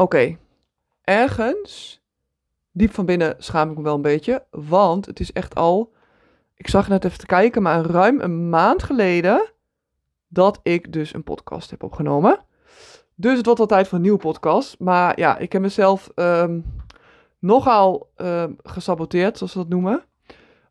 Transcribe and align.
Oké, 0.00 0.36
ergens, 1.04 2.00
diep 2.72 2.94
van 2.94 3.06
binnen 3.06 3.34
schaam 3.38 3.70
ik 3.70 3.76
me 3.76 3.82
wel 3.82 3.94
een 3.94 4.02
beetje, 4.02 4.44
want 4.50 5.06
het 5.06 5.20
is 5.20 5.32
echt 5.32 5.54
al, 5.54 5.92
ik 6.54 6.68
zag 6.68 6.88
net 6.88 7.04
even 7.04 7.18
te 7.18 7.26
kijken, 7.26 7.62
maar 7.62 7.84
ruim 7.84 8.20
een 8.20 8.48
maand 8.48 8.82
geleden 8.82 9.52
dat 10.28 10.60
ik 10.62 10.92
dus 10.92 11.14
een 11.14 11.22
podcast 11.22 11.70
heb 11.70 11.82
opgenomen. 11.82 12.44
Dus 13.14 13.36
het 13.36 13.46
wordt 13.46 13.60
al 13.60 13.66
tijd 13.66 13.88
voor 13.88 13.96
een 13.96 14.02
nieuwe 14.02 14.18
podcast. 14.18 14.78
Maar 14.78 15.18
ja, 15.18 15.38
ik 15.38 15.52
heb 15.52 15.62
mezelf 15.62 16.10
ehm, 16.14 16.60
nogal 17.38 18.10
um, 18.16 18.56
gesaboteerd, 18.62 19.36
zoals 19.36 19.52
ze 19.52 19.58
dat 19.58 19.68
noemen. 19.68 20.04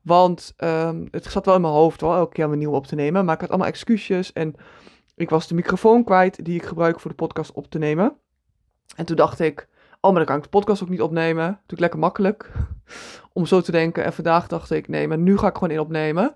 Want 0.01 0.53
um, 0.57 1.07
het 1.11 1.25
zat 1.25 1.45
wel 1.45 1.55
in 1.55 1.61
mijn 1.61 1.73
hoofd 1.73 2.01
wel 2.01 2.15
elke 2.15 2.33
keer 2.33 2.45
om 2.45 2.51
een 2.51 2.57
nieuwe 2.57 2.75
op 2.75 2.87
te 2.87 2.95
nemen. 2.95 3.25
Maar 3.25 3.35
ik 3.35 3.41
had 3.41 3.49
allemaal 3.49 3.67
excuses 3.67 4.33
en 4.33 4.55
ik 5.15 5.29
was 5.29 5.47
de 5.47 5.55
microfoon 5.55 6.03
kwijt 6.03 6.45
die 6.45 6.55
ik 6.55 6.65
gebruik 6.65 6.99
voor 6.99 7.11
de 7.11 7.17
podcast 7.17 7.51
op 7.51 7.69
te 7.69 7.77
nemen. 7.77 8.17
En 8.95 9.05
toen 9.05 9.15
dacht 9.15 9.39
ik, 9.39 9.67
oh, 10.01 10.11
maar 10.11 10.19
dan 10.19 10.25
kan 10.25 10.37
ik 10.37 10.43
de 10.43 10.49
podcast 10.49 10.83
ook 10.83 10.89
niet 10.89 11.01
opnemen. 11.01 11.45
Natuurlijk 11.45 11.79
lekker 11.79 11.99
makkelijk 11.99 12.51
om 13.33 13.45
zo 13.45 13.61
te 13.61 13.71
denken. 13.71 14.03
En 14.03 14.13
vandaag 14.13 14.47
dacht 14.47 14.71
ik, 14.71 14.87
nee, 14.87 15.07
maar 15.07 15.17
nu 15.17 15.37
ga 15.37 15.47
ik 15.47 15.53
gewoon 15.53 15.71
in 15.71 15.79
opnemen. 15.79 16.33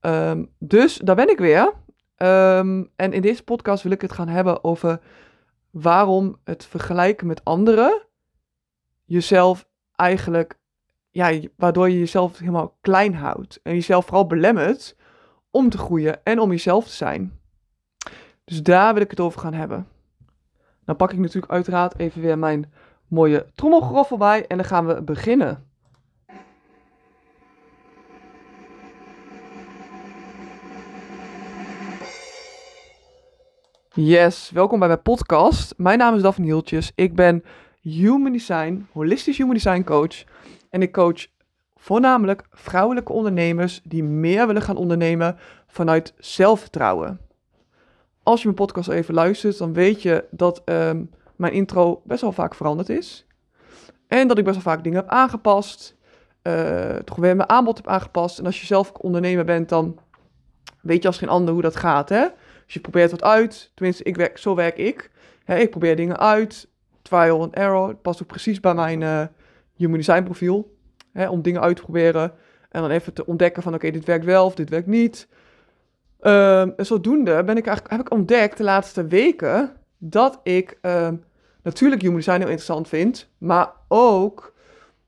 Um, 0.00 0.50
dus 0.58 0.96
daar 0.96 1.16
ben 1.16 1.30
ik 1.30 1.38
weer. 1.38 1.72
Um, 2.16 2.90
en 2.96 3.12
in 3.12 3.22
deze 3.22 3.44
podcast 3.44 3.82
wil 3.82 3.92
ik 3.92 4.00
het 4.00 4.12
gaan 4.12 4.28
hebben 4.28 4.64
over 4.64 5.00
waarom 5.70 6.36
het 6.44 6.64
vergelijken 6.64 7.26
met 7.26 7.44
anderen 7.44 8.02
jezelf 9.04 9.68
eigenlijk, 9.94 10.58
ja, 11.10 11.40
waardoor 11.56 11.90
je 11.90 11.98
jezelf 11.98 12.38
helemaal 12.38 12.78
klein 12.80 13.14
houdt. 13.14 13.60
En 13.62 13.74
jezelf 13.74 14.04
vooral 14.04 14.26
belemmert 14.26 14.96
om 15.50 15.70
te 15.70 15.78
groeien 15.78 16.24
en 16.24 16.38
om 16.38 16.50
jezelf 16.50 16.84
te 16.84 16.94
zijn. 16.94 17.40
Dus 18.44 18.62
daar 18.62 18.94
wil 18.94 19.02
ik 19.02 19.10
het 19.10 19.20
over 19.20 19.40
gaan 19.40 19.54
hebben. 19.54 19.86
Dan 20.90 20.98
pak 20.98 21.12
ik 21.12 21.18
natuurlijk 21.18 21.52
uiteraard 21.52 21.98
even 21.98 22.20
weer 22.20 22.38
mijn 22.38 22.72
mooie 23.08 23.46
trommelgroffel 23.54 24.16
bij 24.16 24.46
en 24.46 24.56
dan 24.56 24.66
gaan 24.66 24.86
we 24.86 25.02
beginnen. 25.02 25.66
Yes, 33.92 34.50
welkom 34.50 34.78
bij 34.78 34.88
mijn 34.88 35.02
podcast. 35.02 35.74
Mijn 35.76 35.98
naam 35.98 36.14
is 36.14 36.22
Daphne 36.22 36.44
Hieltjes. 36.44 36.92
Ik 36.94 37.14
ben 37.14 37.44
Human 37.80 38.32
Design, 38.32 38.86
holistisch 38.92 39.38
Human 39.38 39.54
Design 39.54 39.82
coach. 39.82 40.24
En 40.70 40.82
ik 40.82 40.92
coach 40.92 41.26
voornamelijk 41.76 42.46
vrouwelijke 42.50 43.12
ondernemers 43.12 43.80
die 43.84 44.04
meer 44.04 44.46
willen 44.46 44.62
gaan 44.62 44.76
ondernemen 44.76 45.38
vanuit 45.66 46.14
zelfvertrouwen. 46.18 47.29
Als 48.30 48.40
je 48.40 48.44
mijn 48.44 48.66
podcast 48.66 48.88
even 48.88 49.14
luistert, 49.14 49.58
dan 49.58 49.72
weet 49.72 50.02
je 50.02 50.24
dat 50.30 50.62
um, 50.64 51.10
mijn 51.36 51.52
intro 51.52 52.02
best 52.04 52.20
wel 52.20 52.32
vaak 52.32 52.54
veranderd 52.54 52.88
is. 52.88 53.26
En 54.06 54.28
dat 54.28 54.38
ik 54.38 54.44
best 54.44 54.62
wel 54.62 54.74
vaak 54.74 54.84
dingen 54.84 54.98
heb 54.98 55.08
aangepast. 55.08 55.96
Uh, 56.42 56.96
toch 56.96 57.16
weer 57.16 57.36
mijn 57.36 57.48
aanbod 57.48 57.76
heb 57.76 57.86
aangepast. 57.86 58.38
En 58.38 58.46
als 58.46 58.60
je 58.60 58.66
zelf 58.66 58.92
ondernemer 58.92 59.44
bent, 59.44 59.68
dan 59.68 59.98
weet 60.82 61.02
je 61.02 61.08
als 61.08 61.18
geen 61.18 61.28
ander 61.28 61.52
hoe 61.52 61.62
dat 61.62 61.76
gaat. 61.76 62.08
Hè? 62.08 62.26
Dus 62.64 62.74
je 62.74 62.80
probeert 62.80 63.10
wat 63.10 63.22
uit. 63.22 63.70
Tenminste, 63.74 64.04
ik 64.04 64.16
werk, 64.16 64.38
zo 64.38 64.54
werk 64.54 64.76
ik. 64.76 65.10
ik 65.46 65.70
probeer 65.70 65.96
dingen 65.96 66.18
uit. 66.18 66.68
Trial 67.02 67.40
and 67.40 67.54
error. 67.54 67.88
Het 67.88 68.02
past 68.02 68.22
ook 68.22 68.28
precies 68.28 68.60
bij 68.60 68.74
mijn 68.74 69.00
uh, 69.00 69.22
human 69.76 69.96
design 69.96 70.22
profiel. 70.22 70.76
om 71.30 71.42
dingen 71.42 71.60
uit 71.60 71.76
te 71.76 71.82
proberen. 71.82 72.32
En 72.68 72.80
dan 72.80 72.90
even 72.90 73.12
te 73.12 73.26
ontdekken 73.26 73.62
van 73.62 73.74
oké, 73.74 73.90
dit 73.90 74.04
werkt 74.04 74.24
wel 74.24 74.44
of 74.44 74.54
dit 74.54 74.68
werkt 74.68 74.86
niet. 74.86 75.28
Um, 76.22 76.72
en 76.76 76.86
zodoende 76.86 77.44
ben 77.44 77.56
ik 77.56 77.66
eigenlijk, 77.66 77.90
heb 77.96 78.00
ik 78.00 78.12
ontdekt 78.12 78.56
de 78.56 78.62
laatste 78.62 79.06
weken 79.06 79.72
dat 79.98 80.40
ik 80.42 80.78
um, 80.82 81.24
natuurlijk 81.62 82.02
human 82.02 82.16
design 82.16 82.38
heel 82.38 82.46
interessant 82.46 82.88
vind, 82.88 83.30
maar 83.38 83.72
ook 83.88 84.54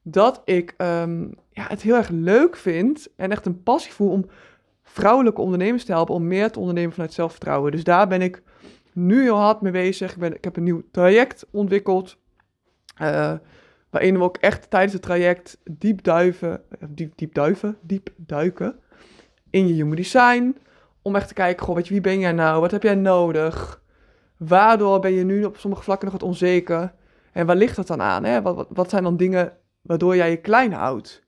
dat 0.02 0.42
ik 0.44 0.74
um, 0.78 1.34
ja, 1.50 1.66
het 1.68 1.82
heel 1.82 1.94
erg 1.94 2.08
leuk 2.08 2.56
vind 2.56 3.08
en 3.16 3.30
echt 3.30 3.46
een 3.46 3.62
passie 3.62 3.92
voel 3.92 4.10
om 4.10 4.26
vrouwelijke 4.82 5.40
ondernemers 5.40 5.84
te 5.84 5.92
helpen 5.92 6.14
om 6.14 6.26
meer 6.26 6.50
te 6.50 6.58
ondernemen 6.58 6.92
vanuit 6.92 7.12
zelfvertrouwen. 7.12 7.72
Dus 7.72 7.84
daar 7.84 8.08
ben 8.08 8.22
ik 8.22 8.42
nu 8.92 9.22
heel 9.22 9.36
hard 9.36 9.60
mee 9.60 9.72
bezig. 9.72 10.12
Ik, 10.12 10.18
ben, 10.18 10.34
ik 10.34 10.44
heb 10.44 10.56
een 10.56 10.62
nieuw 10.62 10.82
traject 10.90 11.46
ontwikkeld. 11.50 12.16
Uh, 13.02 13.32
waarin 13.90 14.18
we 14.18 14.22
ook 14.22 14.36
echt 14.36 14.70
tijdens 14.70 14.92
het 14.92 15.02
traject 15.02 15.58
diep 15.70 16.02
duiven, 16.02 16.62
eh, 16.68 16.88
diep, 16.90 17.12
diep 17.16 17.34
duiven, 17.34 17.76
diep 17.80 18.10
duiken 18.16 18.78
in 19.50 19.68
je 19.68 19.74
human 19.74 19.96
design. 19.96 20.56
Om 21.02 21.16
echt 21.16 21.28
te 21.28 21.34
kijken, 21.34 21.64
goh, 21.64 21.74
weet 21.74 21.86
je, 21.86 21.92
wie 21.92 22.02
ben 22.02 22.18
jij 22.18 22.32
nou? 22.32 22.60
Wat 22.60 22.70
heb 22.70 22.82
jij 22.82 22.94
nodig? 22.94 23.82
Waardoor 24.36 25.00
ben 25.00 25.12
je 25.12 25.24
nu 25.24 25.44
op 25.44 25.56
sommige 25.56 25.82
vlakken 25.82 26.08
nog 26.10 26.20
wat 26.20 26.28
onzeker? 26.28 26.92
En 27.32 27.46
waar 27.46 27.56
ligt 27.56 27.76
dat 27.76 27.86
dan 27.86 28.02
aan? 28.02 28.24
Hè? 28.24 28.42
Wat, 28.42 28.66
wat, 28.68 28.90
zijn 28.90 29.02
dan 29.02 29.16
dingen 29.16 29.52
waardoor 29.82 30.16
jij 30.16 30.30
je 30.30 30.36
klein 30.36 30.72
houdt? 30.72 31.22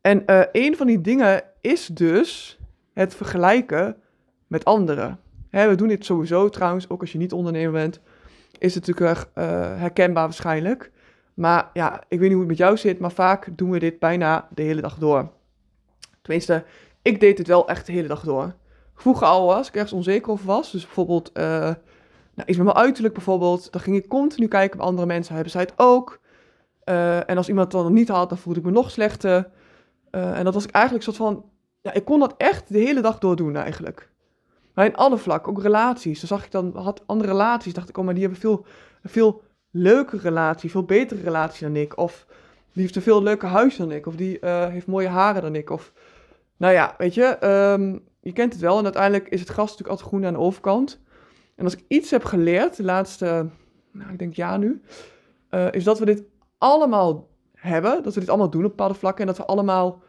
En 0.00 0.22
uh, 0.26 0.40
een 0.52 0.76
van 0.76 0.86
die 0.86 1.00
dingen 1.00 1.42
is 1.60 1.86
dus 1.86 2.58
het 2.92 3.14
vergelijken 3.14 3.96
met 4.46 4.64
anderen. 4.64 5.20
Hè, 5.50 5.68
we 5.68 5.74
doen 5.74 5.88
dit 5.88 6.04
sowieso 6.04 6.48
trouwens, 6.48 6.88
ook 6.88 7.00
als 7.00 7.12
je 7.12 7.18
niet 7.18 7.32
ondernemer 7.32 7.72
bent, 7.72 8.00
is 8.58 8.74
het 8.74 8.86
natuurlijk 8.86 9.16
erg 9.16 9.28
uh, 9.34 9.44
herkenbaar 9.78 10.24
waarschijnlijk. 10.24 10.90
Maar 11.34 11.70
ja, 11.72 12.02
ik 12.08 12.18
weet 12.18 12.20
niet 12.20 12.30
hoe 12.30 12.38
het 12.38 12.48
met 12.48 12.58
jou 12.58 12.76
zit, 12.76 12.98
maar 12.98 13.12
vaak 13.12 13.48
doen 13.52 13.70
we 13.70 13.78
dit 13.78 13.98
bijna 13.98 14.48
de 14.54 14.62
hele 14.62 14.80
dag 14.80 14.98
door. 14.98 15.30
Tenminste, 16.22 16.64
ik 17.02 17.20
deed 17.20 17.38
het 17.38 17.46
wel 17.46 17.68
echt 17.68 17.86
de 17.86 17.92
hele 17.92 18.08
dag 18.08 18.22
door. 18.22 18.54
Vroeger 19.00 19.26
al 19.26 19.54
als 19.54 19.68
ik 19.68 19.74
ergens 19.74 19.92
onzeker 19.92 20.30
over 20.30 20.46
was, 20.46 20.70
dus 20.70 20.84
bijvoorbeeld 20.84 21.30
uh, 21.34 21.44
nou, 22.34 22.46
iets 22.46 22.56
met 22.56 22.66
mijn 22.66 22.76
uiterlijk 22.76 23.14
bijvoorbeeld, 23.14 23.72
dan 23.72 23.80
ging 23.80 23.96
ik 23.96 24.08
continu 24.08 24.48
kijken 24.48 24.76
bij 24.76 24.86
andere 24.86 25.06
mensen, 25.06 25.34
hebben 25.34 25.52
zij 25.52 25.60
het 25.60 25.72
ook? 25.76 26.20
Uh, 26.84 27.30
en 27.30 27.36
als 27.36 27.48
iemand 27.48 27.72
het 27.72 27.82
dan 27.82 27.92
niet 27.92 28.08
had, 28.08 28.28
dan 28.28 28.38
voelde 28.38 28.58
ik 28.58 28.64
me 28.64 28.70
nog 28.70 28.90
slechter. 28.90 29.50
Uh, 30.10 30.38
en 30.38 30.44
dat 30.44 30.54
was 30.54 30.64
ik 30.64 30.70
eigenlijk 30.70 31.06
een 31.06 31.14
soort 31.14 31.28
van 31.28 31.44
ja, 31.80 31.92
ik 31.92 32.04
kon 32.04 32.18
dat 32.18 32.34
echt 32.36 32.68
de 32.68 32.78
hele 32.78 33.00
dag 33.00 33.18
door 33.18 33.36
doen 33.36 33.56
eigenlijk. 33.56 34.10
Maar 34.74 34.84
in 34.84 34.96
alle 34.96 35.18
vlakken, 35.18 35.52
ook 35.52 35.62
relaties. 35.62 36.20
Dan 36.20 36.28
zag 36.28 36.44
ik 36.44 36.50
dan, 36.50 36.76
had 36.76 37.02
andere 37.06 37.30
relaties, 37.30 37.74
dacht 37.74 37.88
ik, 37.88 37.98
oh, 37.98 38.04
maar 38.04 38.14
die 38.14 38.22
hebben 38.22 38.40
veel, 38.40 38.66
een 39.02 39.10
veel 39.10 39.42
leuke 39.70 40.18
relatie, 40.18 40.70
veel 40.70 40.84
betere 40.84 41.22
relatie 41.22 41.66
dan 41.66 41.76
ik. 41.76 41.98
Of 41.98 42.26
die 42.72 42.82
heeft 42.82 42.96
een 42.96 43.02
veel 43.02 43.22
leuker 43.22 43.48
huis 43.48 43.76
dan 43.76 43.90
ik. 43.90 44.06
Of 44.06 44.16
die 44.16 44.38
heeft 44.46 44.86
mooie 44.86 45.08
haren 45.08 45.42
dan 45.42 45.54
ik. 45.54 45.70
Of, 45.70 45.92
nou 46.60 46.72
ja, 46.72 46.94
weet 46.98 47.14
je, 47.14 47.46
um, 47.78 48.04
je 48.20 48.32
kent 48.32 48.52
het 48.52 48.62
wel. 48.62 48.78
En 48.78 48.84
uiteindelijk 48.84 49.28
is 49.28 49.40
het 49.40 49.48
gras 49.48 49.68
natuurlijk 49.70 49.88
altijd 49.88 50.08
groen 50.08 50.26
aan 50.26 50.32
de 50.32 50.38
overkant. 50.38 51.00
En 51.56 51.64
als 51.64 51.72
ik 51.72 51.84
iets 51.88 52.10
heb 52.10 52.24
geleerd, 52.24 52.76
de 52.76 52.82
laatste, 52.82 53.48
nou, 53.92 54.12
ik 54.12 54.18
denk 54.18 54.34
jaar 54.34 54.58
nu, 54.58 54.82
uh, 55.50 55.72
is 55.72 55.84
dat 55.84 55.98
we 55.98 56.04
dit 56.04 56.22
allemaal 56.58 57.28
hebben. 57.54 58.02
Dat 58.02 58.14
we 58.14 58.20
dit 58.20 58.28
allemaal 58.28 58.50
doen 58.50 58.64
op 58.64 58.70
bepaalde 58.70 58.94
vlakken. 58.94 59.20
En 59.20 59.26
dat 59.26 59.36
we 59.36 59.44
allemaal 59.44 60.02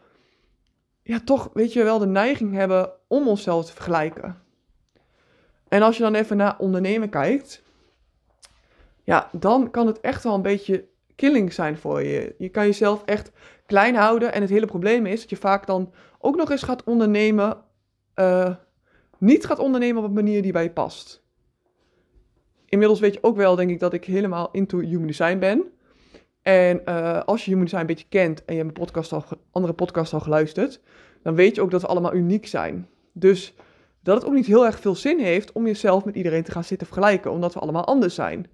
ja, 1.02 1.20
toch, 1.24 1.50
weet 1.52 1.72
je 1.72 1.82
wel, 1.82 1.98
de 1.98 2.06
neiging 2.06 2.54
hebben 2.54 2.90
om 3.08 3.28
onszelf 3.28 3.66
te 3.66 3.72
vergelijken. 3.72 4.42
En 5.68 5.82
als 5.82 5.96
je 5.96 6.02
dan 6.02 6.14
even 6.14 6.36
naar 6.36 6.58
ondernemen 6.58 7.08
kijkt, 7.08 7.62
ja, 9.02 9.28
dan 9.32 9.70
kan 9.70 9.86
het 9.86 10.00
echt 10.00 10.22
wel 10.22 10.34
een 10.34 10.42
beetje 10.42 10.88
killing 11.22 11.52
zijn 11.52 11.76
voor 11.76 12.02
je. 12.02 12.34
Je 12.38 12.48
kan 12.48 12.66
jezelf 12.66 13.02
echt 13.04 13.30
klein 13.66 13.94
houden. 13.94 14.32
En 14.32 14.40
het 14.40 14.50
hele 14.50 14.66
probleem 14.66 15.06
is 15.06 15.20
dat 15.20 15.30
je 15.30 15.36
vaak 15.36 15.66
dan 15.66 15.92
ook 16.18 16.36
nog 16.36 16.50
eens 16.50 16.62
gaat 16.62 16.84
ondernemen, 16.84 17.56
uh, 18.14 18.54
niet 19.18 19.46
gaat 19.46 19.58
ondernemen 19.58 20.02
op 20.02 20.08
een 20.08 20.14
manier 20.14 20.42
die 20.42 20.52
bij 20.52 20.62
je 20.62 20.70
past. 20.70 21.22
Inmiddels 22.66 23.00
weet 23.00 23.14
je 23.14 23.22
ook 23.22 23.36
wel, 23.36 23.56
denk 23.56 23.70
ik, 23.70 23.78
dat 23.78 23.92
ik 23.92 24.04
helemaal 24.04 24.48
into 24.52 24.78
human 24.78 25.06
design 25.06 25.38
ben. 25.38 25.64
En 26.42 26.82
uh, 26.84 27.20
als 27.20 27.44
je 27.44 27.50
Human 27.50 27.64
Design 27.64 27.80
een 27.80 27.86
beetje 27.86 28.08
kent 28.08 28.44
en 28.44 28.54
je 28.54 28.62
hebt 28.62 28.76
mijn 28.76 28.86
podcast 28.86 29.12
al, 29.12 29.24
andere 29.50 29.72
podcasts 29.72 30.14
al 30.14 30.20
geluisterd, 30.20 30.80
dan 31.22 31.34
weet 31.34 31.54
je 31.54 31.62
ook 31.62 31.70
dat 31.70 31.80
we 31.80 31.86
allemaal 31.86 32.14
uniek 32.14 32.46
zijn. 32.46 32.88
Dus 33.12 33.54
dat 34.00 34.16
het 34.16 34.24
ook 34.26 34.34
niet 34.34 34.46
heel 34.46 34.66
erg 34.66 34.80
veel 34.80 34.94
zin 34.94 35.18
heeft 35.18 35.52
om 35.52 35.66
jezelf 35.66 36.04
met 36.04 36.14
iedereen 36.14 36.42
te 36.42 36.50
gaan 36.50 36.64
zitten 36.64 36.86
vergelijken, 36.86 37.30
omdat 37.30 37.54
we 37.54 37.60
allemaal 37.60 37.84
anders 37.84 38.14
zijn. 38.14 38.46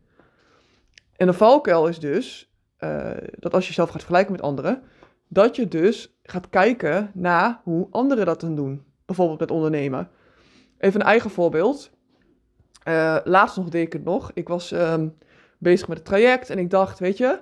En 1.17 1.27
de 1.27 1.33
valkuil 1.33 1.87
is 1.87 1.99
dus 1.99 2.48
uh, 2.81 3.11
dat 3.39 3.55
als 3.55 3.63
je 3.63 3.69
jezelf 3.69 3.89
gaat 3.89 4.01
vergelijken 4.01 4.33
met 4.33 4.43
anderen, 4.43 4.83
dat 5.29 5.57
je 5.57 5.69
dus 5.69 6.19
gaat 6.23 6.49
kijken 6.49 7.11
naar 7.15 7.61
hoe 7.63 7.87
anderen 7.91 8.27
dat 8.27 8.41
dan 8.41 8.55
doen. 8.55 8.85
Bijvoorbeeld 9.05 9.41
met 9.41 9.51
ondernemen. 9.51 10.09
Even 10.79 11.01
een 11.01 11.07
eigen 11.07 11.31
voorbeeld. 11.31 11.91
Uh, 12.89 13.17
laatst 13.25 13.57
nog 13.57 13.69
deed 13.69 13.87
ik 13.87 13.93
het 13.93 14.05
nog. 14.05 14.31
Ik 14.35 14.49
was 14.49 14.71
um, 14.71 15.17
bezig 15.59 15.89
met 15.89 15.97
het 15.97 16.07
traject 16.07 16.51
en 16.51 16.59
ik 16.59 16.71
dacht, 16.71 16.99
weet 16.99 17.17
je, 17.17 17.41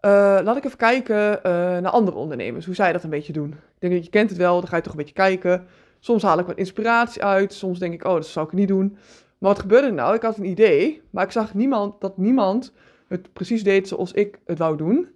uh, 0.00 0.38
laat 0.42 0.56
ik 0.56 0.64
even 0.64 0.78
kijken 0.78 1.40
naar 1.82 1.90
andere 1.90 2.16
ondernemers, 2.16 2.66
hoe 2.66 2.74
zij 2.74 2.92
dat 2.92 3.02
een 3.02 3.10
beetje 3.10 3.32
doen. 3.32 3.50
Ik 3.50 3.78
denk 3.78 3.92
dat 3.92 4.04
je 4.04 4.10
kent 4.10 4.30
het 4.30 4.38
wel, 4.38 4.60
dan 4.60 4.68
ga 4.68 4.76
je 4.76 4.82
toch 4.82 4.92
een 4.92 4.98
beetje 4.98 5.14
kijken. 5.14 5.66
Soms 5.98 6.22
haal 6.22 6.38
ik 6.38 6.46
wat 6.46 6.56
inspiratie 6.56 7.24
uit, 7.24 7.52
soms 7.52 7.78
denk 7.78 7.94
ik, 7.94 8.04
oh, 8.04 8.14
dat 8.14 8.26
zou 8.26 8.46
ik 8.46 8.52
niet 8.52 8.68
doen. 8.68 8.96
Maar 9.38 9.50
wat 9.50 9.58
gebeurde 9.58 9.90
nou? 9.90 10.14
Ik 10.14 10.22
had 10.22 10.36
een 10.36 10.44
idee, 10.44 11.02
maar 11.10 11.24
ik 11.24 11.30
zag 11.30 11.54
niemand, 11.54 12.00
dat 12.00 12.16
niemand 12.16 12.72
het 13.10 13.32
precies 13.32 13.62
deed 13.62 13.88
zoals 13.88 14.12
ik 14.12 14.38
het 14.44 14.58
wou 14.58 14.76
doen. 14.76 15.08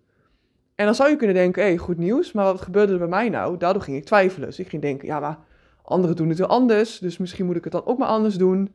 En 0.74 0.84
dan 0.84 0.94
zou 0.94 1.10
je 1.10 1.16
kunnen 1.16 1.36
denken, 1.36 1.62
hé, 1.62 1.68
hey, 1.68 1.78
goed 1.78 1.98
nieuws, 1.98 2.32
maar 2.32 2.44
wat 2.44 2.60
gebeurde 2.60 2.92
er 2.92 2.98
bij 2.98 3.08
mij 3.08 3.28
nou? 3.28 3.56
Daardoor 3.56 3.82
ging 3.82 3.96
ik 3.96 4.04
twijfelen. 4.04 4.48
Dus 4.48 4.58
ik 4.58 4.68
ging 4.68 4.82
denken, 4.82 5.06
ja, 5.06 5.20
maar 5.20 5.38
anderen 5.82 6.16
doen 6.16 6.28
het 6.28 6.38
wel 6.38 6.48
anders, 6.48 6.98
dus 6.98 7.18
misschien 7.18 7.46
moet 7.46 7.56
ik 7.56 7.64
het 7.64 7.72
dan 7.72 7.86
ook 7.86 7.98
maar 7.98 8.08
anders 8.08 8.34
doen. 8.34 8.74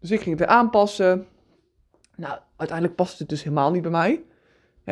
Dus 0.00 0.10
ik 0.10 0.20
ging 0.20 0.38
het 0.38 0.48
weer 0.48 0.56
aanpassen. 0.56 1.26
Nou, 2.16 2.38
uiteindelijk 2.56 2.96
past 2.96 3.18
het 3.18 3.28
dus 3.28 3.42
helemaal 3.42 3.70
niet 3.70 3.82
bij 3.82 3.90
mij. 3.90 4.22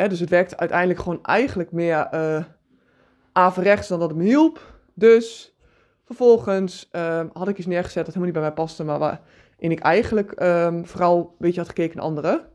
Dus 0.09 0.21
het 0.21 0.31
werkte 0.31 0.57
uiteindelijk 0.57 1.01
gewoon 1.01 1.23
eigenlijk 1.23 1.73
meer 1.73 2.09
uh, 2.15 2.45
averechts 3.33 3.89
dan 3.89 3.99
dat 3.99 4.09
het 4.09 4.19
me 4.19 4.25
hielp. 4.25 4.81
Dus 4.95 5.57
vervolgens 6.05 6.89
uh, 6.93 7.25
had 7.33 7.49
ik 7.49 7.59
iets 7.59 7.67
neergezet 7.67 8.05
dat 8.05 8.15
helemaal 8.15 8.25
niet 8.25 8.35
bij 8.35 8.43
mij 8.43 8.53
paste, 8.53 8.85
maar 8.85 8.99
waarin 8.99 9.71
ik 9.71 9.81
eigenlijk 9.81 10.41
um, 10.41 10.87
vooral 10.87 11.19
een 11.19 11.37
beetje 11.39 11.61
had 11.61 11.69
gekeken 11.69 11.97
naar 11.97 12.07
anderen. 12.07 12.52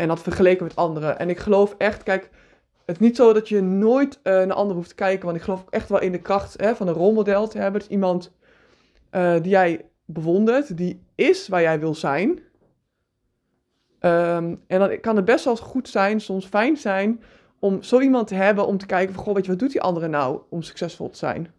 En 0.00 0.08
had 0.08 0.20
vergeleken 0.20 0.64
met 0.64 0.76
anderen. 0.76 1.18
En 1.18 1.30
ik 1.30 1.38
geloof 1.38 1.74
echt, 1.78 2.02
kijk, 2.02 2.30
het 2.84 3.00
is 3.00 3.06
niet 3.06 3.16
zo 3.16 3.32
dat 3.32 3.48
je 3.48 3.60
nooit 3.60 4.18
uh, 4.22 4.32
naar 4.32 4.52
anderen 4.52 4.76
hoeft 4.76 4.88
te 4.88 4.94
kijken, 4.94 5.24
want 5.24 5.36
ik 5.36 5.42
geloof 5.42 5.60
ook 5.60 5.70
echt 5.70 5.88
wel 5.88 6.00
in 6.00 6.12
de 6.12 6.20
kracht 6.20 6.60
hè, 6.60 6.74
van 6.76 6.88
een 6.88 6.94
rolmodel 6.94 7.48
te 7.48 7.58
hebben. 7.58 7.80
Dus 7.80 7.88
iemand 7.88 8.32
uh, 9.12 9.32
die 9.32 9.48
jij 9.48 9.84
bewondert, 10.04 10.76
die 10.76 11.02
is 11.14 11.48
waar 11.48 11.62
jij 11.62 11.80
wil 11.80 11.94
zijn. 11.94 12.28
Um, 14.00 14.62
en 14.66 14.78
dan 14.78 15.00
kan 15.00 15.16
het 15.16 15.24
best 15.24 15.44
wel 15.44 15.56
goed 15.56 15.88
zijn, 15.88 16.20
soms 16.20 16.46
fijn 16.46 16.76
zijn, 16.76 17.22
om 17.58 17.82
zo 17.82 18.00
iemand 18.00 18.28
te 18.28 18.34
hebben 18.34 18.66
om 18.66 18.78
te 18.78 18.86
kijken 18.86 19.14
van, 19.14 19.24
goh, 19.24 19.34
weet 19.34 19.44
je, 19.44 19.50
wat 19.50 19.60
doet 19.60 19.72
die 19.72 19.82
andere 19.82 20.08
nou 20.08 20.40
om 20.48 20.62
succesvol 20.62 21.10
te 21.10 21.18
zijn? 21.18 21.52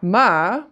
Maar, 0.00 0.66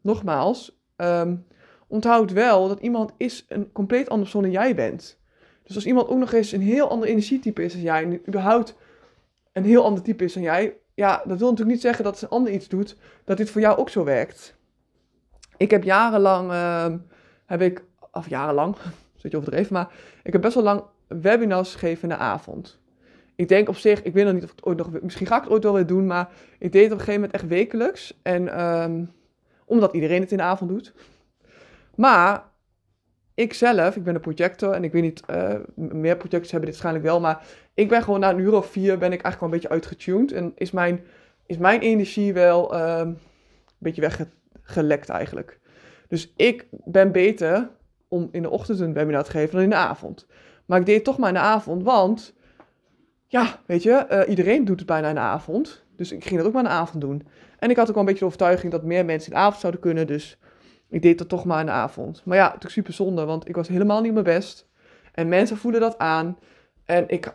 nogmaals, 0.00 0.78
um, 0.96 1.46
onthoud 1.86 2.32
wel 2.32 2.68
dat 2.68 2.80
iemand 2.80 3.12
is 3.16 3.44
een 3.48 3.72
compleet 3.72 4.08
andere 4.08 4.20
persoon 4.20 4.42
dan 4.42 4.50
jij 4.50 4.74
bent. 4.74 5.18
Dus 5.66 5.74
als 5.74 5.86
iemand 5.86 6.08
ook 6.08 6.18
nog 6.18 6.32
eens 6.32 6.52
een 6.52 6.60
heel 6.60 6.90
ander 6.90 7.08
energietype 7.08 7.64
is 7.64 7.72
dan 7.72 7.82
jij, 7.82 8.02
en 8.02 8.28
überhaupt 8.28 8.76
een 9.52 9.64
heel 9.64 9.84
ander 9.84 10.02
type 10.02 10.24
is 10.24 10.32
dan 10.32 10.42
jij, 10.42 10.76
ja, 10.94 11.22
dat 11.24 11.38
wil 11.38 11.48
natuurlijk 11.50 11.70
niet 11.76 11.80
zeggen 11.80 12.04
dat 12.04 12.12
als 12.12 12.22
een 12.22 12.28
ander 12.28 12.52
iets 12.52 12.68
doet, 12.68 12.96
dat 13.24 13.36
dit 13.36 13.50
voor 13.50 13.60
jou 13.60 13.78
ook 13.78 13.88
zo 13.88 14.04
werkt. 14.04 14.56
Ik 15.56 15.70
heb 15.70 15.82
jarenlang, 15.82 16.50
uh, 16.50 16.94
heb 17.46 17.60
ik, 17.60 17.84
of 18.12 18.28
jarenlang, 18.28 18.76
zit 19.16 19.30
je 19.30 19.36
overdreven, 19.36 19.72
maar 19.72 19.92
ik 20.22 20.32
heb 20.32 20.42
best 20.42 20.54
wel 20.54 20.64
lang 20.64 20.82
webinars 21.06 21.72
gegeven 21.72 22.02
in 22.02 22.08
de 22.08 22.22
avond. 22.22 22.80
Ik 23.34 23.48
denk 23.48 23.68
op 23.68 23.76
zich, 23.76 24.02
ik 24.02 24.12
weet 24.12 24.24
nog 24.24 24.34
niet 24.34 24.44
of 24.44 24.50
ik 24.50 24.56
het 24.56 24.66
ooit 24.66 24.78
nog, 24.78 24.90
misschien 25.02 25.26
ga 25.26 25.36
ik 25.36 25.42
het 25.42 25.52
ooit 25.52 25.62
wel 25.62 25.72
weer 25.72 25.86
doen, 25.86 26.06
maar 26.06 26.28
ik 26.58 26.72
deed 26.72 26.82
het 26.82 26.92
op 26.92 26.98
een 26.98 27.04
gegeven 27.04 27.20
moment 27.20 27.32
echt 27.32 27.46
wekelijks. 27.46 28.18
En 28.22 28.66
um, 28.82 29.12
omdat 29.64 29.92
iedereen 29.92 30.20
het 30.20 30.30
in 30.30 30.36
de 30.36 30.42
avond 30.42 30.70
doet. 30.70 30.94
Maar 31.94 32.44
ik 33.36 33.54
zelf, 33.54 33.96
ik 33.96 34.04
ben 34.04 34.14
een 34.14 34.20
projector 34.20 34.72
en 34.72 34.84
ik 34.84 34.92
weet 34.92 35.02
niet, 35.02 35.22
uh, 35.30 35.54
meer 35.74 36.16
projectors 36.16 36.50
hebben 36.50 36.70
dit 36.70 36.80
waarschijnlijk 36.80 37.04
wel, 37.04 37.20
maar 37.20 37.46
ik 37.74 37.88
ben 37.88 38.02
gewoon 38.02 38.20
na 38.20 38.30
een 38.30 38.38
uur 38.38 38.54
of 38.54 38.70
vier 38.70 38.98
ben 38.98 39.12
ik 39.12 39.22
eigenlijk 39.22 39.40
wel 39.40 39.48
een 39.48 39.54
beetje 39.54 39.68
uitgetuned 39.68 40.32
en 40.32 40.52
is 40.54 40.70
mijn, 40.70 41.04
is 41.46 41.56
mijn 41.56 41.80
energie 41.80 42.32
wel 42.32 42.74
uh, 42.74 42.98
een 42.98 43.18
beetje 43.78 44.00
weggelekt 44.00 45.08
eigenlijk. 45.08 45.58
Dus 46.08 46.32
ik 46.36 46.66
ben 46.70 47.12
beter 47.12 47.70
om 48.08 48.28
in 48.32 48.42
de 48.42 48.50
ochtend 48.50 48.80
een 48.80 48.92
webinar 48.92 49.24
te 49.24 49.30
geven 49.30 49.54
dan 49.54 49.62
in 49.62 49.70
de 49.70 49.76
avond. 49.76 50.26
Maar 50.66 50.80
ik 50.80 50.86
deed 50.86 50.94
het 50.94 51.04
toch 51.04 51.18
maar 51.18 51.28
in 51.28 51.34
de 51.34 51.40
avond, 51.40 51.82
want 51.82 52.34
ja, 53.26 53.60
weet 53.66 53.82
je, 53.82 54.06
uh, 54.10 54.28
iedereen 54.28 54.64
doet 54.64 54.78
het 54.78 54.88
bijna 54.88 55.08
in 55.08 55.14
de 55.14 55.20
avond. 55.20 55.84
Dus 55.96 56.12
ik 56.12 56.24
ging 56.24 56.36
dat 56.36 56.46
ook 56.46 56.52
maar 56.52 56.62
in 56.62 56.68
de 56.68 56.74
avond 56.74 57.00
doen. 57.00 57.26
En 57.58 57.70
ik 57.70 57.76
had 57.76 57.88
ook 57.88 57.94
wel 57.94 58.02
een 58.02 58.08
beetje 58.08 58.24
de 58.24 58.26
overtuiging 58.26 58.72
dat 58.72 58.82
meer 58.82 59.04
mensen 59.04 59.32
in 59.32 59.36
de 59.38 59.44
avond 59.44 59.60
zouden 59.60 59.80
kunnen, 59.80 60.06
dus 60.06 60.38
ik 60.88 61.02
deed 61.02 61.18
het 61.18 61.28
toch 61.28 61.44
maar 61.44 61.60
in 61.60 61.66
de 61.66 61.72
avond. 61.72 62.22
Maar 62.24 62.36
ja, 62.36 62.44
natuurlijk 62.44 62.72
super 62.72 62.92
zonde, 62.92 63.24
want 63.24 63.48
ik 63.48 63.56
was 63.56 63.68
helemaal 63.68 64.00
niet 64.00 64.12
mijn 64.12 64.24
best. 64.24 64.68
En 65.12 65.28
mensen 65.28 65.56
voelen 65.56 65.80
dat 65.80 65.98
aan. 65.98 66.38
En 66.84 67.08
ik, 67.08 67.32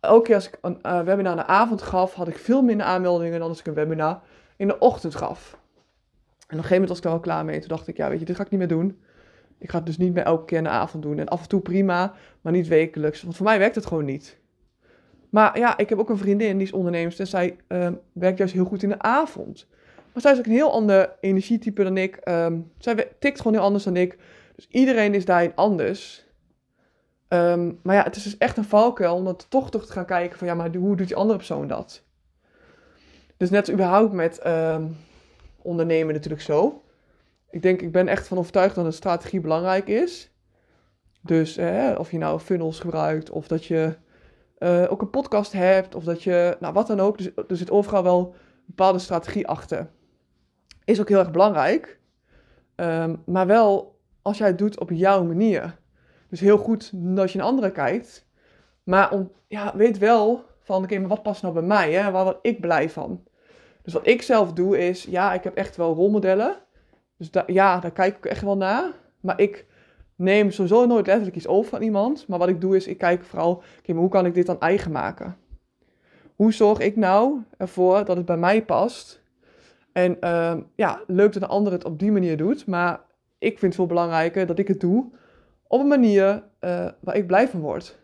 elke 0.00 0.22
keer 0.22 0.34
als 0.34 0.46
ik 0.48 0.58
een 0.60 0.78
uh, 0.82 1.00
webinar 1.00 1.32
in 1.32 1.38
de 1.38 1.46
avond 1.46 1.82
gaf, 1.82 2.14
had 2.14 2.28
ik 2.28 2.38
veel 2.38 2.62
minder 2.62 2.86
aanmeldingen 2.86 3.38
dan 3.38 3.48
als 3.48 3.60
ik 3.60 3.66
een 3.66 3.74
webinar 3.74 4.22
in 4.56 4.66
de 4.66 4.78
ochtend 4.78 5.14
gaf. 5.14 5.52
En 5.52 5.58
op 6.38 6.64
een 6.64 6.68
gegeven 6.68 6.72
moment 6.72 6.88
was 6.88 6.98
ik 6.98 7.04
er 7.04 7.10
al 7.10 7.20
klaar 7.20 7.44
mee. 7.44 7.58
Toen 7.58 7.68
dacht 7.68 7.88
ik, 7.88 7.96
ja, 7.96 8.08
weet 8.08 8.18
je, 8.18 8.24
dit 8.24 8.36
ga 8.36 8.42
ik 8.42 8.50
niet 8.50 8.58
meer 8.58 8.68
doen. 8.68 9.02
Ik 9.58 9.70
ga 9.70 9.76
het 9.76 9.86
dus 9.86 9.98
niet 9.98 10.14
meer 10.14 10.24
elke 10.24 10.44
keer 10.44 10.58
in 10.58 10.64
de 10.64 10.70
avond 10.70 11.02
doen. 11.02 11.18
En 11.18 11.28
af 11.28 11.42
en 11.42 11.48
toe 11.48 11.60
prima, 11.60 12.14
maar 12.40 12.52
niet 12.52 12.68
wekelijks. 12.68 13.22
Want 13.22 13.36
voor 13.36 13.46
mij 13.46 13.58
werkt 13.58 13.74
het 13.74 13.86
gewoon 13.86 14.04
niet. 14.04 14.38
Maar 15.30 15.58
ja, 15.58 15.76
ik 15.78 15.88
heb 15.88 15.98
ook 15.98 16.08
een 16.08 16.18
vriendin, 16.18 16.56
die 16.56 16.66
is 16.66 16.72
ondernemer. 16.72 17.14
En 17.18 17.26
zij 17.26 17.56
uh, 17.68 17.88
werkt 18.12 18.38
juist 18.38 18.54
heel 18.54 18.64
goed 18.64 18.82
in 18.82 18.88
de 18.88 18.98
avond. 18.98 19.66
Maar 20.14 20.22
zij 20.22 20.32
is 20.32 20.38
ook 20.38 20.46
een 20.46 20.52
heel 20.52 20.72
ander 20.72 21.16
energietype 21.20 21.82
dan 21.82 21.96
ik. 21.96 22.20
Um, 22.28 22.72
zij 22.78 23.08
tikt 23.18 23.38
gewoon 23.38 23.52
heel 23.52 23.62
anders 23.62 23.84
dan 23.84 23.96
ik. 23.96 24.18
Dus 24.54 24.66
iedereen 24.68 25.14
is 25.14 25.24
daarin 25.24 25.54
anders. 25.54 26.26
Um, 27.28 27.80
maar 27.82 27.94
ja, 27.94 28.02
het 28.02 28.16
is 28.16 28.22
dus 28.22 28.38
echt 28.38 28.56
een 28.56 28.64
valkuil 28.64 29.14
om 29.14 29.36
toch, 29.48 29.70
toch 29.70 29.86
te 29.86 29.92
gaan 29.92 30.06
kijken 30.06 30.38
van 30.38 30.46
ja, 30.46 30.54
maar 30.54 30.74
hoe 30.74 30.96
doet 30.96 31.06
die 31.06 31.16
andere 31.16 31.36
persoon 31.38 31.66
dat? 31.66 32.02
Dus 33.36 33.50
net 33.50 33.70
überhaupt 33.70 34.12
met 34.12 34.46
um, 34.46 34.96
ondernemen 35.62 36.14
natuurlijk 36.14 36.42
zo. 36.42 36.82
Ik 37.50 37.62
denk, 37.62 37.82
ik 37.82 37.92
ben 37.92 38.08
echt 38.08 38.28
van 38.28 38.38
overtuigd 38.38 38.74
dat 38.74 38.84
een 38.84 38.92
strategie 38.92 39.40
belangrijk 39.40 39.88
is. 39.88 40.32
Dus 41.20 41.56
eh, 41.56 41.94
of 41.98 42.10
je 42.10 42.18
nou 42.18 42.40
funnels 42.40 42.80
gebruikt, 42.80 43.30
of 43.30 43.46
dat 43.46 43.64
je 43.64 43.96
uh, 44.58 44.84
ook 44.88 45.02
een 45.02 45.10
podcast 45.10 45.52
hebt, 45.52 45.94
of 45.94 46.04
dat 46.04 46.22
je, 46.22 46.56
nou 46.60 46.72
wat 46.72 46.86
dan 46.86 47.00
ook. 47.00 47.18
Dus 47.18 47.30
er 47.48 47.56
zit 47.56 47.70
overal 47.70 48.02
wel 48.02 48.34
een 48.34 48.64
bepaalde 48.66 48.98
strategie 48.98 49.46
achter 49.46 49.90
is 50.84 51.00
ook 51.00 51.08
heel 51.08 51.18
erg 51.18 51.30
belangrijk. 51.30 51.98
Um, 52.76 53.22
maar 53.26 53.46
wel 53.46 53.98
als 54.22 54.38
jij 54.38 54.46
het 54.46 54.58
doet 54.58 54.80
op 54.80 54.90
jouw 54.90 55.24
manier. 55.24 55.76
Dus 56.28 56.40
heel 56.40 56.58
goed 56.58 56.90
dat 56.94 57.32
je 57.32 57.38
naar 57.38 57.46
anderen 57.46 57.72
kijkt. 57.72 58.26
Maar 58.82 59.12
om, 59.12 59.32
ja, 59.46 59.76
weet 59.76 59.98
wel 59.98 60.44
van, 60.60 60.82
oké, 60.82 60.98
maar 60.98 61.08
wat 61.08 61.22
past 61.22 61.42
nou 61.42 61.54
bij 61.54 61.62
mij? 61.62 61.92
Hè? 61.92 62.10
Waar 62.10 62.24
word 62.24 62.38
ik 62.42 62.60
blij 62.60 62.90
van? 62.90 63.22
Dus 63.82 63.92
wat 63.92 64.06
ik 64.06 64.22
zelf 64.22 64.52
doe 64.52 64.78
is, 64.78 65.04
ja, 65.04 65.32
ik 65.32 65.44
heb 65.44 65.54
echt 65.54 65.76
wel 65.76 65.94
rolmodellen. 65.94 66.56
Dus 67.16 67.30
ja, 67.46 67.78
daar 67.78 67.90
kijk 67.90 68.16
ik 68.16 68.26
echt 68.26 68.42
wel 68.42 68.56
naar. 68.56 68.92
Maar 69.20 69.40
ik 69.40 69.66
neem 70.16 70.50
sowieso 70.50 70.86
nooit 70.86 71.06
letterlijk 71.06 71.36
iets 71.36 71.46
over 71.46 71.70
van 71.70 71.82
iemand. 71.82 72.28
Maar 72.28 72.38
wat 72.38 72.48
ik 72.48 72.60
doe 72.60 72.76
is, 72.76 72.86
ik 72.86 72.98
kijk 72.98 73.24
vooral, 73.24 73.62
oké, 73.78 73.92
maar 73.92 74.00
hoe 74.02 74.10
kan 74.10 74.26
ik 74.26 74.34
dit 74.34 74.46
dan 74.46 74.60
eigen 74.60 74.92
maken? 74.92 75.36
Hoe 76.36 76.52
zorg 76.52 76.78
ik 76.78 76.96
nou 76.96 77.42
ervoor 77.56 78.04
dat 78.04 78.16
het 78.16 78.26
bij 78.26 78.36
mij 78.36 78.64
past? 78.64 79.22
En 79.94 80.16
uh, 80.20 80.56
ja, 80.74 81.00
leuk 81.06 81.32
dat 81.32 81.42
een 81.42 81.48
ander 81.48 81.72
het 81.72 81.84
op 81.84 81.98
die 81.98 82.12
manier 82.12 82.36
doet. 82.36 82.66
Maar 82.66 83.00
ik 83.38 83.58
vind 83.58 83.60
het 83.60 83.74
veel 83.74 83.86
belangrijker 83.86 84.46
dat 84.46 84.58
ik 84.58 84.68
het 84.68 84.80
doe 84.80 85.12
op 85.66 85.80
een 85.80 85.88
manier 85.88 86.42
uh, 86.60 86.88
waar 87.00 87.16
ik 87.16 87.26
blij 87.26 87.48
van 87.48 87.60
word. 87.60 87.98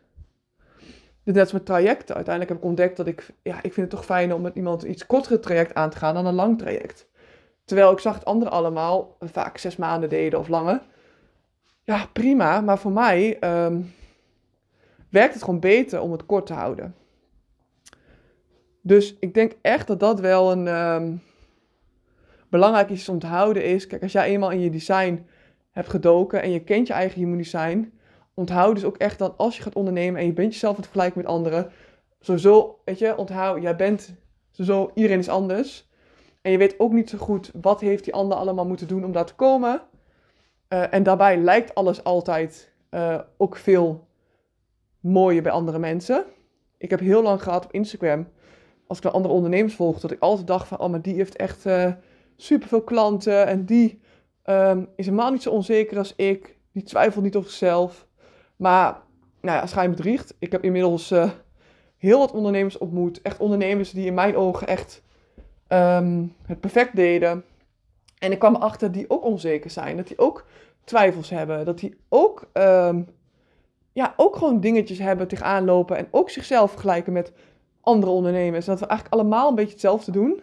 Dus 1.24 1.34
net 1.34 1.38
als 1.42 1.52
met 1.52 1.66
trajecten. 1.66 2.14
Uiteindelijk 2.14 2.54
heb 2.54 2.62
ik 2.62 2.68
ontdekt 2.68 2.96
dat 2.96 3.06
ik, 3.06 3.28
ja, 3.42 3.56
ik 3.56 3.72
vind 3.72 3.76
het 3.76 3.90
toch 3.90 4.04
fijn 4.04 4.34
om 4.34 4.42
met 4.42 4.54
iemand 4.54 4.82
een 4.82 4.90
iets 4.90 5.06
kortere 5.06 5.40
traject 5.40 5.74
aan 5.74 5.90
te 5.90 5.96
gaan 5.96 6.14
dan 6.14 6.26
een 6.26 6.34
lang 6.34 6.58
traject. 6.58 7.08
Terwijl 7.64 7.92
ik 7.92 7.98
zag 7.98 8.14
het 8.14 8.24
anderen 8.24 8.52
allemaal 8.52 9.16
vaak 9.20 9.58
zes 9.58 9.76
maanden 9.76 10.08
deden 10.08 10.38
of 10.38 10.48
langer. 10.48 10.80
Ja, 11.84 12.06
prima. 12.12 12.60
Maar 12.60 12.78
voor 12.78 12.92
mij 12.92 13.36
um, 13.64 13.92
werkt 15.08 15.34
het 15.34 15.42
gewoon 15.42 15.60
beter 15.60 16.00
om 16.00 16.12
het 16.12 16.26
kort 16.26 16.46
te 16.46 16.52
houden. 16.52 16.94
Dus 18.82 19.16
ik 19.18 19.34
denk 19.34 19.52
echt 19.60 19.86
dat 19.86 20.00
dat 20.00 20.20
wel 20.20 20.52
een, 20.52 20.66
um, 20.66 21.22
belangrijk 22.50 22.90
is 22.90 23.04
te 23.04 23.26
houden 23.26 23.64
is, 23.64 23.86
kijk, 23.86 24.02
als 24.02 24.12
jij 24.12 24.28
eenmaal 24.28 24.50
in 24.50 24.60
je 24.60 24.70
design 24.70 25.26
hebt 25.70 25.88
gedoken 25.88 26.42
en 26.42 26.50
je 26.50 26.60
kent 26.60 26.86
je 26.86 26.92
eigen 26.92 27.20
human 27.20 27.36
design, 27.36 27.92
onthoud 28.34 28.74
dus 28.74 28.84
ook 28.84 28.96
echt 28.96 29.18
dat 29.18 29.34
als 29.36 29.56
je 29.56 29.62
gaat 29.62 29.74
ondernemen 29.74 30.20
en 30.20 30.26
je 30.26 30.32
bent 30.32 30.52
jezelf 30.52 30.76
aan 30.76 31.02
het 31.02 31.14
met 31.14 31.26
anderen, 31.26 31.70
sowieso, 32.20 32.80
weet 32.84 32.98
je, 32.98 33.16
onthoud, 33.16 33.62
jij 33.62 33.76
bent 33.76 34.14
sowieso, 34.50 34.90
iedereen 34.94 35.18
is 35.18 35.28
anders. 35.28 35.88
En 36.42 36.50
je 36.50 36.58
weet 36.58 36.78
ook 36.78 36.92
niet 36.92 37.10
zo 37.10 37.18
goed 37.18 37.50
wat 37.60 37.80
heeft 37.80 38.04
die 38.04 38.14
ander 38.14 38.38
allemaal 38.38 38.66
moeten 38.66 38.88
doen 38.88 39.04
om 39.04 39.12
daar 39.12 39.26
te 39.26 39.34
komen. 39.34 39.82
Uh, 40.68 40.94
en 40.94 41.02
daarbij 41.02 41.36
lijkt 41.36 41.74
alles 41.74 42.04
altijd 42.04 42.72
uh, 42.90 43.20
ook 43.36 43.56
veel 43.56 44.08
mooier 45.00 45.42
bij 45.42 45.52
andere 45.52 45.78
mensen. 45.78 46.24
Ik 46.78 46.90
heb 46.90 47.00
heel 47.00 47.22
lang 47.22 47.42
gehad 47.42 47.64
op 47.64 47.72
Instagram, 47.72 48.28
als 48.86 48.98
ik 48.98 49.04
naar 49.04 49.12
andere 49.12 49.34
ondernemers 49.34 49.74
volg, 49.74 50.00
dat 50.00 50.10
ik 50.10 50.20
altijd 50.20 50.46
dacht 50.46 50.68
van, 50.68 50.78
oh, 50.78 50.90
maar 50.90 51.02
die 51.02 51.14
heeft 51.14 51.36
echt 51.36 51.66
uh, 51.66 51.92
superveel 52.42 52.82
klanten 52.82 53.46
en 53.46 53.64
die 53.64 54.00
um, 54.44 54.88
is 54.96 55.04
helemaal 55.04 55.30
niet 55.30 55.42
zo 55.42 55.50
onzeker 55.50 55.98
als 55.98 56.16
ik. 56.16 56.58
Die 56.72 56.82
twijfelt 56.82 57.24
niet 57.24 57.36
over 57.36 57.50
zichzelf. 57.50 58.06
Maar, 58.56 59.00
nou 59.40 59.58
ja, 59.58 59.66
schijn 59.66 59.90
bedriegt. 59.90 60.34
Ik 60.38 60.52
heb 60.52 60.64
inmiddels 60.64 61.10
uh, 61.10 61.30
heel 61.96 62.18
wat 62.18 62.32
ondernemers 62.32 62.78
ontmoet. 62.78 63.22
Echt 63.22 63.38
ondernemers 63.38 63.90
die 63.90 64.06
in 64.06 64.14
mijn 64.14 64.36
ogen 64.36 64.66
echt 64.66 65.02
um, 65.68 66.34
het 66.46 66.60
perfect 66.60 66.96
deden. 66.96 67.44
En 68.18 68.32
ik 68.32 68.38
kwam 68.38 68.54
erachter 68.54 68.92
die 68.92 69.10
ook 69.10 69.24
onzeker 69.24 69.70
zijn. 69.70 69.96
Dat 69.96 70.06
die 70.06 70.18
ook 70.18 70.46
twijfels 70.84 71.30
hebben. 71.30 71.64
Dat 71.64 71.78
die 71.78 71.96
ook, 72.08 72.50
um, 72.52 73.08
ja, 73.92 74.14
ook 74.16 74.36
gewoon 74.36 74.60
dingetjes 74.60 74.98
hebben 74.98 75.28
tegenaan 75.28 75.64
lopen. 75.64 75.96
En 75.96 76.08
ook 76.10 76.30
zichzelf 76.30 76.70
vergelijken 76.70 77.12
met 77.12 77.32
andere 77.80 78.12
ondernemers. 78.12 78.66
Dat 78.66 78.80
we 78.80 78.86
eigenlijk 78.86 79.20
allemaal 79.20 79.48
een 79.48 79.54
beetje 79.54 79.72
hetzelfde 79.72 80.12
doen. 80.12 80.40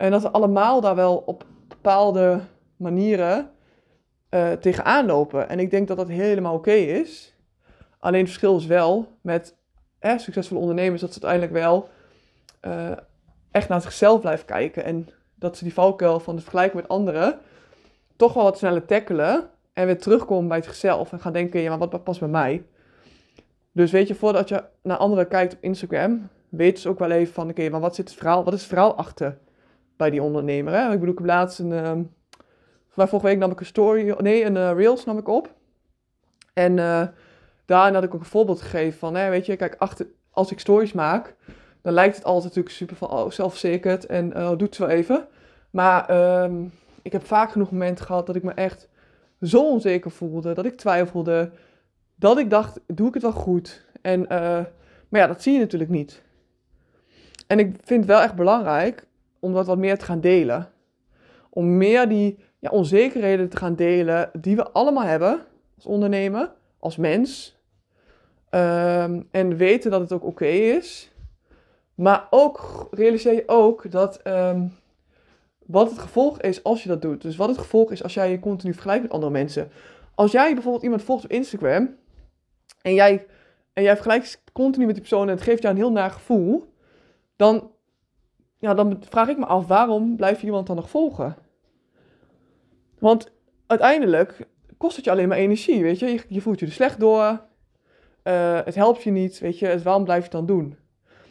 En 0.00 0.10
dat 0.10 0.22
we 0.22 0.30
allemaal 0.30 0.80
daar 0.80 0.94
wel 0.94 1.22
op 1.26 1.44
bepaalde 1.68 2.40
manieren 2.76 3.50
uh, 4.30 4.52
tegenaan 4.52 5.06
lopen. 5.06 5.48
En 5.48 5.58
ik 5.58 5.70
denk 5.70 5.88
dat 5.88 5.96
dat 5.96 6.08
helemaal 6.08 6.54
oké 6.54 6.72
is. 6.72 7.34
Alleen 7.98 8.20
het 8.20 8.28
verschil 8.28 8.56
is 8.56 8.66
wel 8.66 9.08
met 9.20 9.56
eh, 9.98 10.18
succesvolle 10.18 10.60
ondernemers 10.60 11.00
dat 11.00 11.12
ze 11.12 11.22
uiteindelijk 11.22 11.64
wel 11.64 11.88
uh, 12.62 12.90
echt 13.50 13.68
naar 13.68 13.80
zichzelf 13.80 14.20
blijven 14.20 14.46
kijken. 14.46 14.84
En 14.84 15.08
dat 15.34 15.56
ze 15.56 15.64
die 15.64 15.74
valkuil 15.74 16.20
van 16.20 16.34
het 16.34 16.42
vergelijken 16.42 16.76
met 16.76 16.88
anderen 16.88 17.38
toch 18.16 18.32
wel 18.32 18.44
wat 18.44 18.58
sneller 18.58 18.84
tackelen. 18.84 19.50
En 19.72 19.86
weer 19.86 19.98
terugkom 19.98 20.48
bij 20.48 20.62
zichzelf 20.62 21.12
en 21.12 21.20
gaan 21.20 21.32
denken, 21.32 21.60
ja, 21.60 21.76
maar 21.76 21.88
wat 21.88 22.04
past 22.04 22.20
bij 22.20 22.28
mij? 22.28 22.64
Dus 23.72 23.90
weet 23.90 24.08
je, 24.08 24.14
voordat 24.14 24.48
je 24.48 24.64
naar 24.82 24.96
anderen 24.96 25.28
kijkt 25.28 25.54
op 25.54 25.62
Instagram, 25.62 26.28
weet 26.48 26.78
ze 26.78 26.88
ook 26.88 26.98
wel 26.98 27.10
even 27.10 27.34
van, 27.34 27.50
oké, 27.50 27.68
maar 27.68 27.80
wat 27.80 27.94
zit 27.94 28.08
het 28.08 28.18
verhaal, 28.18 28.44
wat 28.44 28.54
is 28.54 28.60
het 28.60 28.68
verhaal 28.68 28.94
achter 28.94 29.38
bij 30.00 30.10
die 30.10 30.22
ondernemer? 30.22 30.72
Hè? 30.72 30.84
Ik 30.84 30.98
bedoel, 30.98 31.12
ik 31.12 31.18
heb 31.18 31.26
laatst 31.26 31.58
een, 31.58 31.86
um, 31.86 32.14
vorige 32.88 33.26
week 33.26 33.38
nam 33.38 33.50
ik 33.50 33.60
een 33.60 33.66
story, 33.66 34.14
nee, 34.18 34.44
een 34.44 34.56
uh, 34.56 34.72
Reels 34.72 35.04
nam 35.04 35.18
ik 35.18 35.28
op. 35.28 35.54
En 36.52 36.76
uh, 36.76 37.06
had 37.66 38.02
ik 38.02 38.14
ook 38.14 38.20
een 38.20 38.26
voorbeeld 38.26 38.60
gegeven 38.60 38.98
van, 38.98 39.14
hè, 39.14 39.30
weet 39.30 39.46
je, 39.46 39.56
kijk, 39.56 39.74
achter, 39.78 40.06
als 40.30 40.50
ik 40.50 40.60
stories 40.60 40.92
maak, 40.92 41.34
dan 41.82 41.92
lijkt 41.92 42.16
het 42.16 42.24
altijd 42.24 42.44
natuurlijk 42.44 42.74
super 42.74 42.96
van, 42.96 43.10
oh, 43.10 43.30
zelfverzekerd 43.30 44.06
en 44.06 44.32
uh, 44.36 44.50
doet 44.56 44.76
wel 44.76 44.88
even. 44.88 45.26
Maar 45.70 46.10
um, 46.42 46.72
ik 47.02 47.12
heb 47.12 47.26
vaak 47.26 47.50
genoeg 47.50 47.70
momenten 47.70 48.04
gehad 48.04 48.26
dat 48.26 48.36
ik 48.36 48.42
me 48.42 48.52
echt 48.52 48.88
zo 49.40 49.70
onzeker 49.70 50.10
voelde, 50.10 50.52
dat 50.52 50.64
ik 50.64 50.76
twijfelde, 50.76 51.50
dat 52.14 52.38
ik 52.38 52.50
dacht, 52.50 52.80
doe 52.86 53.08
ik 53.08 53.14
het 53.14 53.22
wel 53.22 53.32
goed? 53.32 53.86
En, 54.02 54.26
maar 55.08 55.20
ja, 55.20 55.26
dat 55.26 55.42
zie 55.42 55.52
je 55.52 55.58
natuurlijk 55.58 55.90
niet. 55.90 56.22
En 57.46 57.58
ik 57.58 57.76
vind 57.84 58.00
het 58.00 58.10
wel 58.10 58.20
echt 58.20 58.34
belangrijk 58.34 59.08
om 59.40 59.52
dat 59.52 59.66
wat 59.66 59.78
meer 59.78 59.98
te 59.98 60.04
gaan 60.04 60.20
delen. 60.20 60.68
Om 61.50 61.76
meer 61.76 62.08
die 62.08 62.38
ja, 62.58 62.70
onzekerheden 62.70 63.48
te 63.48 63.56
gaan 63.56 63.74
delen 63.74 64.30
die 64.40 64.56
we 64.56 64.70
allemaal 64.70 65.04
hebben 65.04 65.40
als 65.74 65.86
ondernemer, 65.86 66.52
als 66.78 66.96
mens. 66.96 67.58
Um, 68.50 69.28
en 69.30 69.56
weten 69.56 69.90
dat 69.90 70.00
het 70.00 70.12
ook 70.12 70.24
oké 70.24 70.46
is. 70.46 71.12
Maar 71.94 72.26
ook 72.30 72.88
realiseer 72.90 73.34
je 73.34 73.42
ook 73.46 73.90
dat 73.90 74.20
um, 74.26 74.72
wat 75.66 75.90
het 75.90 75.98
gevolg 75.98 76.40
is 76.40 76.64
als 76.64 76.82
je 76.82 76.88
dat 76.88 77.02
doet. 77.02 77.22
Dus 77.22 77.36
wat 77.36 77.48
het 77.48 77.58
gevolg 77.58 77.90
is 77.90 78.02
als 78.02 78.14
jij 78.14 78.30
je 78.30 78.40
continu 78.40 78.72
vergelijkt 78.72 79.02
met 79.02 79.12
andere 79.12 79.32
mensen. 79.32 79.70
Als 80.14 80.32
jij 80.32 80.52
bijvoorbeeld 80.54 80.82
iemand 80.82 81.02
volgt 81.02 81.24
op 81.24 81.30
Instagram 81.30 81.96
en 82.82 82.94
jij, 82.94 83.26
en 83.72 83.82
jij 83.82 83.94
vergelijkt 83.94 84.42
continu 84.52 84.86
met 84.86 84.94
die 84.94 85.04
persoon 85.04 85.28
en 85.28 85.34
het 85.34 85.42
geeft 85.42 85.62
jou 85.62 85.74
een 85.74 85.80
heel 85.80 85.92
naar 85.92 86.10
gevoel, 86.10 86.74
dan, 87.36 87.70
ja, 88.60 88.74
dan 88.74 89.02
vraag 89.08 89.28
ik 89.28 89.38
me 89.38 89.46
af 89.46 89.66
waarom 89.66 90.16
blijf 90.16 90.40
je 90.40 90.46
iemand 90.46 90.66
dan 90.66 90.76
nog 90.76 90.90
volgen? 90.90 91.36
Want 92.98 93.32
uiteindelijk 93.66 94.48
kost 94.76 94.96
het 94.96 95.04
je 95.04 95.10
alleen 95.10 95.28
maar 95.28 95.36
energie, 95.36 95.82
weet 95.82 95.98
je. 95.98 96.24
Je, 96.28 96.40
voelt 96.40 96.60
je 96.60 96.66
er 96.66 96.72
slecht 96.72 97.00
door, 97.00 97.40
uh, 98.24 98.60
het 98.64 98.74
helpt 98.74 99.02
je 99.02 99.10
niet, 99.10 99.38
weet 99.38 99.58
je. 99.58 99.66
Dus 99.66 99.82
waarom 99.82 100.04
blijf 100.04 100.18
je 100.18 100.24
het 100.24 100.32
dan 100.32 100.46
doen? 100.46 100.76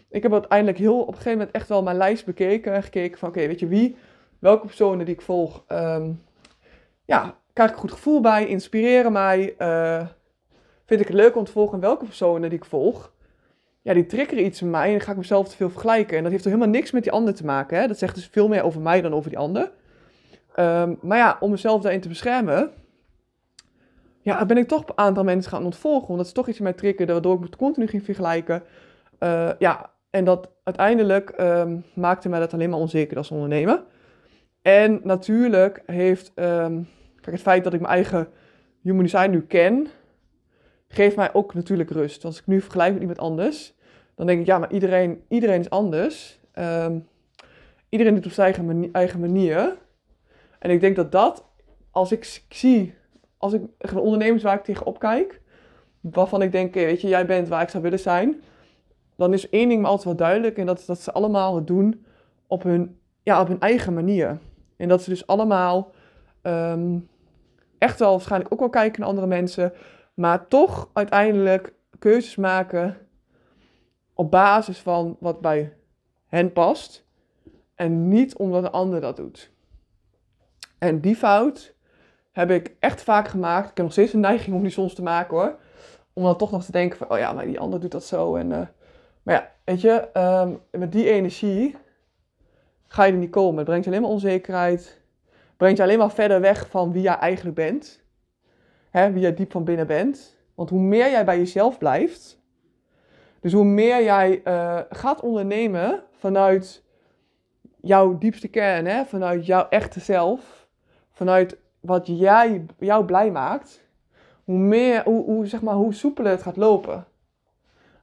Ik 0.09 0.23
heb 0.23 0.31
uiteindelijk 0.31 0.77
heel 0.77 0.99
op 0.99 1.07
een 1.07 1.13
gegeven 1.13 1.37
moment 1.37 1.51
echt 1.51 1.67
wel 1.67 1.83
mijn 1.83 1.97
lijst 1.97 2.25
bekeken 2.25 2.73
en 2.73 2.83
gekeken 2.83 3.19
van 3.19 3.29
oké, 3.29 3.47
weet 3.47 3.59
je, 3.59 3.67
wie 3.67 3.95
welke 4.39 4.65
personen 4.65 5.05
die 5.05 5.15
ik 5.15 5.21
volg, 5.21 5.63
um, 5.67 6.21
ja, 7.05 7.37
krijg 7.53 7.69
ik 7.69 7.75
een 7.75 7.81
goed 7.81 7.91
gevoel 7.91 8.21
bij, 8.21 8.47
inspireren 8.47 9.11
mij, 9.11 9.55
uh, 9.57 10.07
vind 10.85 11.01
ik 11.01 11.07
het 11.07 11.15
leuk 11.15 11.35
om 11.35 11.43
te 11.43 11.51
volgen. 11.51 11.73
En 11.73 11.79
welke 11.79 12.05
personen 12.05 12.49
die 12.49 12.59
ik 12.59 12.65
volg, 12.65 13.13
ja, 13.81 13.93
die 13.93 14.05
triggeren 14.05 14.45
iets 14.45 14.61
in 14.61 14.69
mij 14.69 14.85
en 14.85 14.91
dan 14.91 15.01
ga 15.01 15.11
ik 15.11 15.17
mezelf 15.17 15.49
te 15.49 15.55
veel 15.55 15.69
vergelijken. 15.69 16.17
En 16.17 16.23
dat 16.23 16.31
heeft 16.31 16.45
er 16.45 16.51
helemaal 16.51 16.73
niks 16.73 16.91
met 16.91 17.03
die 17.03 17.11
ander 17.11 17.33
te 17.33 17.45
maken. 17.45 17.79
Hè? 17.79 17.87
Dat 17.87 17.97
zegt 17.97 18.15
dus 18.15 18.27
veel 18.31 18.47
meer 18.47 18.63
over 18.63 18.81
mij 18.81 19.01
dan 19.01 19.13
over 19.13 19.29
die 19.29 19.39
ander. 19.39 19.71
Um, 20.55 20.97
maar 21.01 21.17
ja, 21.17 21.37
om 21.39 21.51
mezelf 21.51 21.81
daarin 21.81 22.01
te 22.01 22.07
beschermen, 22.07 22.71
ja, 24.21 24.45
ben 24.45 24.57
ik 24.57 24.67
toch 24.67 24.87
een 24.87 24.97
aantal 24.97 25.23
mensen 25.23 25.51
gaan 25.51 25.65
ontvolgen. 25.65 26.09
Omdat 26.09 26.27
ze 26.27 26.33
toch 26.33 26.47
iets 26.47 26.57
in 26.57 26.63
mij 26.63 26.73
triggeren, 26.73 27.13
waardoor 27.13 27.35
ik 27.35 27.39
me 27.39 27.49
continu 27.57 27.87
ging 27.87 28.03
vergelijken. 28.03 28.63
Uh, 29.19 29.49
ja, 29.59 29.91
en 30.09 30.25
dat 30.25 30.49
uiteindelijk 30.63 31.33
um, 31.39 31.85
maakte 31.93 32.29
mij 32.29 32.39
dat 32.39 32.53
alleen 32.53 32.69
maar 32.69 32.79
onzeker 32.79 33.17
als 33.17 33.31
ondernemer. 33.31 33.83
En 34.61 34.99
natuurlijk 35.03 35.81
heeft 35.85 36.31
um, 36.35 36.87
kijk, 37.15 37.31
het 37.31 37.41
feit 37.41 37.63
dat 37.63 37.73
ik 37.73 37.79
mijn 37.81 37.93
eigen 37.93 38.27
human 38.81 39.03
design 39.03 39.29
nu 39.29 39.41
ken, 39.41 39.87
geeft 40.89 41.15
mij 41.15 41.33
ook 41.33 41.53
natuurlijk 41.53 41.89
rust. 41.89 42.25
Als 42.25 42.39
ik 42.39 42.47
nu 42.47 42.61
vergelijk 42.61 42.91
met 42.91 43.01
iemand 43.01 43.19
anders, 43.19 43.73
dan 44.15 44.27
denk 44.27 44.39
ik, 44.39 44.45
ja, 44.45 44.57
maar 44.57 44.71
iedereen, 44.71 45.23
iedereen 45.27 45.59
is 45.59 45.69
anders. 45.69 46.39
Um, 46.53 47.07
iedereen 47.89 48.13
doet 48.13 48.25
op 48.25 48.31
zijn 48.31 48.89
eigen, 48.91 49.19
manier. 49.19 49.77
En 50.59 50.69
ik 50.69 50.79
denk 50.81 50.95
dat 50.95 51.11
dat, 51.11 51.45
als 51.91 52.11
ik 52.11 52.43
zie, 52.49 52.93
als 53.37 53.53
ik 53.53 53.61
ondernemers 53.95 54.43
waar 54.43 54.57
ik 54.57 54.63
tegenop 54.63 54.99
kijk, 54.99 55.41
waarvan 55.99 56.41
ik 56.41 56.51
denk, 56.51 56.73
weet 56.73 57.01
je, 57.01 57.07
jij 57.07 57.25
bent 57.25 57.47
waar 57.47 57.61
ik 57.61 57.69
zou 57.69 57.83
willen 57.83 57.99
zijn, 57.99 58.41
dan 59.15 59.33
is 59.33 59.49
één 59.49 59.69
ding 59.69 59.81
me 59.81 59.87
altijd 59.87 60.05
wel 60.05 60.15
duidelijk 60.15 60.57
en 60.57 60.65
dat 60.65 60.79
is 60.79 60.85
dat 60.85 60.99
ze 60.99 61.11
allemaal 61.11 61.55
het 61.55 61.67
doen 61.67 62.05
op 62.47 62.63
hun, 62.63 62.99
ja, 63.23 63.41
op 63.41 63.47
hun 63.47 63.59
eigen 63.59 63.93
manier. 63.93 64.37
En 64.77 64.87
dat 64.87 65.03
ze 65.03 65.09
dus 65.09 65.27
allemaal 65.27 65.91
um, 66.43 67.09
echt 67.77 67.99
wel 67.99 68.11
waarschijnlijk 68.11 68.53
ook 68.53 68.59
wel 68.59 68.69
kijken 68.69 68.99
naar 68.99 69.09
andere 69.09 69.27
mensen, 69.27 69.73
maar 70.19 70.47
toch 70.47 70.89
uiteindelijk 70.93 71.73
keuzes 71.99 72.35
maken 72.35 72.97
op 74.13 74.31
basis 74.31 74.79
van 74.79 75.17
wat 75.19 75.41
bij 75.41 75.73
hen 76.27 76.53
past 76.53 77.05
en 77.75 78.07
niet 78.07 78.35
omdat 78.35 78.63
een 78.63 78.71
ander 78.71 79.01
dat 79.01 79.15
doet. 79.15 79.51
En 80.77 80.99
die 80.99 81.15
fout 81.15 81.75
heb 82.31 82.51
ik 82.51 82.75
echt 82.79 83.01
vaak 83.01 83.27
gemaakt. 83.27 83.69
Ik 83.69 83.77
heb 83.77 83.85
nog 83.85 83.91
steeds 83.91 84.13
een 84.13 84.19
neiging 84.19 84.55
om 84.55 84.61
die 84.61 84.71
soms 84.71 84.93
te 84.93 85.01
maken 85.01 85.37
hoor. 85.37 85.59
Om 86.13 86.23
dan 86.23 86.37
toch 86.37 86.51
nog 86.51 86.63
te 86.63 86.71
denken 86.71 86.97
van, 86.97 87.11
oh 87.11 87.17
ja, 87.17 87.33
maar 87.33 87.45
die 87.45 87.59
ander 87.59 87.79
doet 87.79 87.91
dat 87.91 88.03
zo. 88.03 88.35
En, 88.35 88.49
uh, 88.49 88.61
maar 89.23 89.35
ja, 89.35 89.51
weet 89.63 89.81
je, 89.81 90.09
um, 90.13 90.61
met 90.71 90.91
die 90.91 91.09
energie 91.09 91.75
ga 92.87 93.03
je 93.03 93.11
er 93.11 93.17
niet 93.17 93.29
komen. 93.29 93.57
Het 93.57 93.65
brengt 93.65 93.83
je 93.83 93.89
alleen 93.89 94.01
maar 94.01 94.11
onzekerheid. 94.11 95.01
Brengt 95.57 95.77
je 95.77 95.83
alleen 95.83 95.97
maar 95.97 96.11
verder 96.11 96.41
weg 96.41 96.69
van 96.69 96.91
wie 96.91 97.01
jij 97.01 97.17
eigenlijk 97.17 97.55
bent. 97.55 98.07
Hè, 98.89 99.11
wie 99.11 99.21
jij 99.21 99.33
diep 99.33 99.51
van 99.51 99.63
binnen 99.63 99.87
bent. 99.87 100.37
Want 100.55 100.69
hoe 100.69 100.79
meer 100.79 101.09
jij 101.09 101.25
bij 101.25 101.37
jezelf 101.37 101.77
blijft, 101.77 102.39
dus 103.39 103.53
hoe 103.53 103.63
meer 103.63 104.03
jij 104.03 104.41
uh, 104.43 104.79
gaat 104.89 105.21
ondernemen 105.21 106.03
vanuit 106.11 106.83
jouw 107.81 108.17
diepste 108.17 108.47
kern, 108.47 108.85
hè, 108.85 109.05
vanuit 109.05 109.45
jouw 109.45 109.67
echte 109.69 109.99
zelf, 109.99 110.67
vanuit 111.11 111.57
wat 111.79 112.07
jij, 112.07 112.65
jou 112.79 113.05
blij 113.05 113.31
maakt, 113.31 113.87
hoe, 114.43 114.57
meer, 114.57 115.03
hoe, 115.03 115.45
zeg 115.45 115.61
maar, 115.61 115.75
hoe 115.75 115.93
soepeler 115.93 116.31
het 116.31 116.41
gaat 116.41 116.57
lopen. 116.57 117.05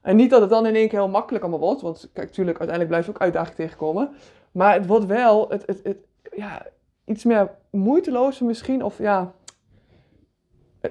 En 0.03 0.17
niet 0.17 0.31
dat 0.31 0.41
het 0.41 0.51
dan 0.51 0.67
in 0.67 0.75
één 0.75 0.89
keer 0.89 0.99
heel 0.99 1.09
makkelijk 1.09 1.45
allemaal 1.45 1.67
wordt, 1.67 1.81
want 1.81 2.11
kijk, 2.13 2.27
natuurlijk, 2.27 2.59
uiteindelijk 2.59 2.89
blijft 2.89 3.09
ook 3.09 3.23
uitdaging 3.23 3.57
tegenkomen. 3.57 4.11
Maar 4.53 4.75
het 4.75 4.87
wordt 4.87 5.07
wel 5.07 5.49
het, 5.49 5.65
het, 5.67 5.97
ja, 6.37 6.67
iets 7.05 7.25
meer 7.25 7.51
moeitelozer 7.71 8.47
misschien. 8.47 8.83
Of 8.83 8.99
ja, 8.99 9.33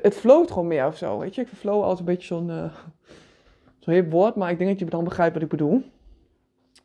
het, 0.02 0.16
floot 0.16 0.52
gewoon 0.52 0.68
meer 0.68 0.88
of 0.88 0.98
zo. 0.98 1.18
Weet 1.18 1.36
je, 1.36 1.42
ik 1.42 1.48
vind 1.48 1.60
flow 1.60 1.82
altijd 1.82 2.00
een 2.00 2.06
beetje 2.06 2.28
zo'n 2.28 2.50
uh, 2.50 2.74
zo'n 3.80 3.94
hip 3.94 4.12
woord. 4.12 4.36
Maar 4.36 4.52
ik 4.52 4.58
denk 4.58 4.70
dat 4.70 4.80
je 4.80 4.86
dan 4.86 5.04
begrijpt 5.04 5.34
wat 5.34 5.44
ik 5.44 5.50
bedoel. 5.50 5.84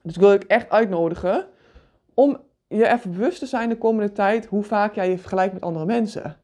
Dus 0.03 0.15
ik 0.15 0.21
wil 0.21 0.33
je 0.33 0.47
echt 0.47 0.71
uitnodigen 0.71 1.47
om 2.15 2.41
je 2.69 2.89
even 2.89 3.11
bewust 3.11 3.39
te 3.39 3.47
zijn 3.47 3.69
de 3.69 3.79
komende 3.79 4.13
tijd 4.13 4.47
hoe 4.47 4.63
vaak 4.63 4.95
jij 4.95 5.11
je 5.11 5.19
vergelijkt 5.19 5.53
met 5.53 5.63
andere 5.63 5.87
mensen. 5.87 6.37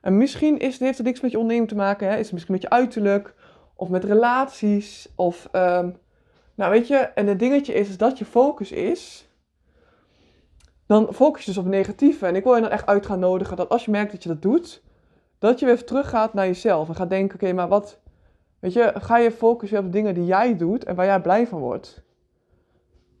En 0.00 0.16
misschien 0.16 0.58
is, 0.58 0.78
heeft 0.78 0.98
het 0.98 1.06
niks 1.06 1.20
met 1.20 1.30
je 1.30 1.38
onderneming 1.38 1.70
te 1.70 1.76
maken. 1.76 2.08
Hè? 2.08 2.16
Is 2.16 2.24
het 2.24 2.32
misschien 2.32 2.54
met 2.54 2.62
je 2.62 2.70
uiterlijk 2.70 3.34
of 3.74 3.88
met 3.88 4.04
relaties. 4.04 5.12
Of, 5.14 5.48
um, 5.52 5.96
nou 6.54 6.70
weet 6.70 6.88
je, 6.88 6.96
en 6.96 7.26
het 7.26 7.38
dingetje 7.38 7.74
is, 7.74 7.88
is 7.88 7.96
dat 7.96 8.18
je 8.18 8.24
focus 8.24 8.72
is 8.72 9.26
dan 10.86 11.14
focus 11.14 11.44
je 11.44 11.50
dus 11.50 11.60
op 11.60 11.66
negatieve. 11.66 12.26
En 12.26 12.36
ik 12.36 12.44
wil 12.44 12.54
je 12.54 12.60
dan 12.60 12.70
echt 12.70 12.86
uit 12.86 13.06
gaan 13.06 13.18
nodigen 13.18 13.56
dat 13.56 13.68
als 13.68 13.84
je 13.84 13.90
merkt 13.90 14.12
dat 14.12 14.22
je 14.22 14.28
dat 14.28 14.42
doet, 14.42 14.82
dat 15.38 15.58
je 15.58 15.66
weer 15.66 15.84
teruggaat 15.84 16.34
naar 16.34 16.46
jezelf 16.46 16.88
en 16.88 16.94
gaat 16.94 17.10
denken, 17.10 17.34
oké, 17.34 17.52
maar 17.52 17.68
wat, 17.68 17.98
weet 18.58 18.72
je, 18.72 18.92
ga 18.94 19.18
je 19.18 19.30
focussen 19.30 19.78
op 19.78 19.92
dingen 19.92 20.14
die 20.14 20.24
jij 20.24 20.56
doet 20.56 20.84
en 20.84 20.94
waar 20.94 21.06
jij 21.06 21.20
blij 21.20 21.46
van 21.46 21.60
wordt. 21.60 22.02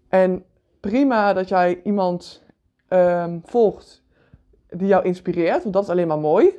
En 0.08 0.44
prima 0.80 1.32
dat 1.32 1.48
jij 1.48 1.80
iemand 1.84 2.42
um, 2.88 3.42
volgt 3.44 4.02
die 4.68 4.86
jou 4.86 5.04
inspireert, 5.04 5.62
want 5.62 5.74
dat 5.74 5.82
is 5.82 5.90
alleen 5.90 6.06
maar 6.06 6.18
mooi. 6.18 6.50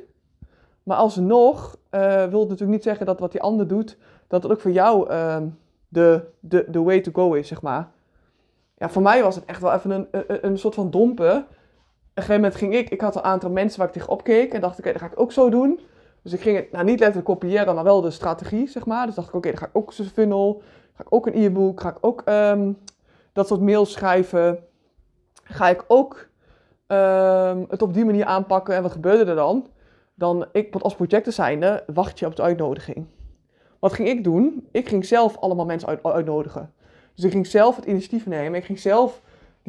Maar 0.82 0.96
alsnog 0.96 1.76
uh, 1.90 2.00
wil 2.00 2.40
het 2.40 2.48
natuurlijk 2.48 2.70
niet 2.70 2.82
zeggen 2.82 3.06
dat 3.06 3.20
wat 3.20 3.32
die 3.32 3.42
ander 3.42 3.68
doet, 3.68 3.98
dat 4.26 4.42
het 4.42 4.52
ook 4.52 4.60
voor 4.60 4.70
jou 4.70 5.12
um, 5.14 5.58
de, 5.88 6.24
de, 6.40 6.64
de 6.68 6.82
way 6.82 7.00
to 7.00 7.10
go 7.12 7.32
is, 7.32 7.48
zeg 7.48 7.62
maar 7.62 7.90
ja, 8.78 8.88
voor 8.88 9.02
mij 9.02 9.22
was 9.22 9.34
het 9.34 9.44
echt 9.44 9.60
wel 9.60 9.72
even 9.72 9.90
een, 9.90 10.08
een, 10.10 10.46
een 10.46 10.58
soort 10.58 10.74
van 10.74 10.90
dompen. 10.90 11.46
Een 12.18 12.24
gegeven 12.24 12.42
moment 12.42 12.60
ging 12.60 12.74
ik, 12.74 12.90
ik 12.90 13.00
had 13.00 13.16
een 13.16 13.22
aantal 13.22 13.50
mensen 13.50 13.78
waar 13.78 13.88
ik 13.88 13.94
tegenop 13.94 14.24
keek 14.24 14.52
en 14.52 14.60
dacht, 14.60 14.78
oké, 14.78 14.88
okay, 14.88 14.92
dat 14.92 15.02
ga 15.02 15.14
ik 15.14 15.20
ook 15.20 15.32
zo 15.32 15.50
doen. 15.50 15.80
Dus 16.22 16.32
ik 16.32 16.40
ging 16.40 16.56
het 16.56 16.72
nou, 16.72 16.84
niet 16.84 16.98
letterlijk 16.98 17.26
kopiëren, 17.26 17.74
maar 17.74 17.84
wel 17.84 18.00
de 18.00 18.10
strategie, 18.10 18.68
zeg 18.68 18.86
maar. 18.86 19.06
Dus 19.06 19.14
dacht 19.14 19.28
ik, 19.28 19.34
oké, 19.34 19.48
dan 19.48 19.58
ga 19.58 19.66
ik 19.66 19.76
ook 19.76 19.92
zo'n 19.92 20.06
funnel, 20.06 20.62
ga 20.94 21.02
ik 21.02 21.14
ook 21.14 21.26
een 21.26 21.42
e-book, 21.42 21.80
ga 21.80 21.88
ik 21.88 21.96
ook 22.00 22.22
um, 22.26 22.78
dat 23.32 23.46
soort 23.46 23.60
mails 23.60 23.92
schrijven. 23.92 24.58
Ga 25.44 25.68
ik 25.68 25.84
ook 25.88 26.28
um, 26.86 27.66
het 27.68 27.82
op 27.82 27.94
die 27.94 28.04
manier 28.04 28.24
aanpakken. 28.24 28.74
En 28.74 28.82
wat 28.82 28.92
gebeurde 28.92 29.30
er 29.30 29.36
dan? 29.36 29.66
Dan, 30.14 30.46
ik 30.52 30.74
als 30.74 30.94
projecten 30.94 31.32
zijnde, 31.32 31.84
wacht 31.86 32.18
je 32.18 32.26
op 32.26 32.36
de 32.36 32.42
uitnodiging. 32.42 33.06
Wat 33.78 33.92
ging 33.92 34.08
ik 34.08 34.24
doen? 34.24 34.68
Ik 34.72 34.88
ging 34.88 35.04
zelf 35.04 35.36
allemaal 35.36 35.66
mensen 35.66 35.88
uit, 35.88 36.02
uitnodigen. 36.02 36.72
Dus 37.14 37.24
ik 37.24 37.30
ging 37.30 37.46
zelf 37.46 37.76
het 37.76 37.84
initiatief 37.84 38.26
nemen. 38.26 38.58
Ik 38.58 38.64
ging 38.64 38.78
zelf 38.78 39.20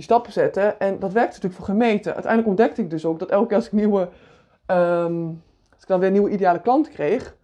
stappen 0.03 0.31
zetten. 0.31 0.79
En 0.79 0.99
dat 0.99 1.13
werkte 1.13 1.33
natuurlijk 1.33 1.55
voor 1.55 1.75
gemeten. 1.75 2.13
Uiteindelijk 2.13 2.47
ontdekte 2.47 2.81
ik 2.81 2.89
dus 2.89 3.05
ook 3.05 3.19
dat 3.19 3.29
elke 3.29 3.47
keer 3.47 3.55
als 3.55 3.65
ik 3.65 3.71
nieuwe 3.71 4.09
um, 4.67 5.41
als 5.79 5.81
ik 5.81 5.87
dan 5.87 5.99
weer 5.99 6.11
nieuwe 6.11 6.29
ideale 6.29 6.61
klant 6.61 6.89
kreeg, 6.89 7.35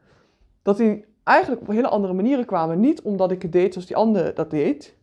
dat 0.62 0.78
die 0.78 1.06
eigenlijk 1.24 1.62
op 1.62 1.68
hele 1.68 1.88
andere 1.88 2.14
manieren 2.14 2.46
kwamen. 2.46 2.80
Niet 2.80 3.02
omdat 3.02 3.32
ik 3.32 3.42
het 3.42 3.52
deed 3.52 3.74
zoals 3.74 3.88
die 3.88 3.96
andere 3.96 4.34
dat 4.34 4.50
deed, 4.50 4.96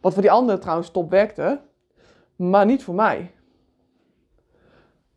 wat 0.00 0.12
voor 0.12 0.22
die 0.22 0.30
andere 0.30 0.58
trouwens 0.58 0.90
top 0.90 1.10
werkte, 1.10 1.60
maar 2.36 2.66
niet 2.66 2.84
voor 2.84 2.94
mij. 2.94 3.30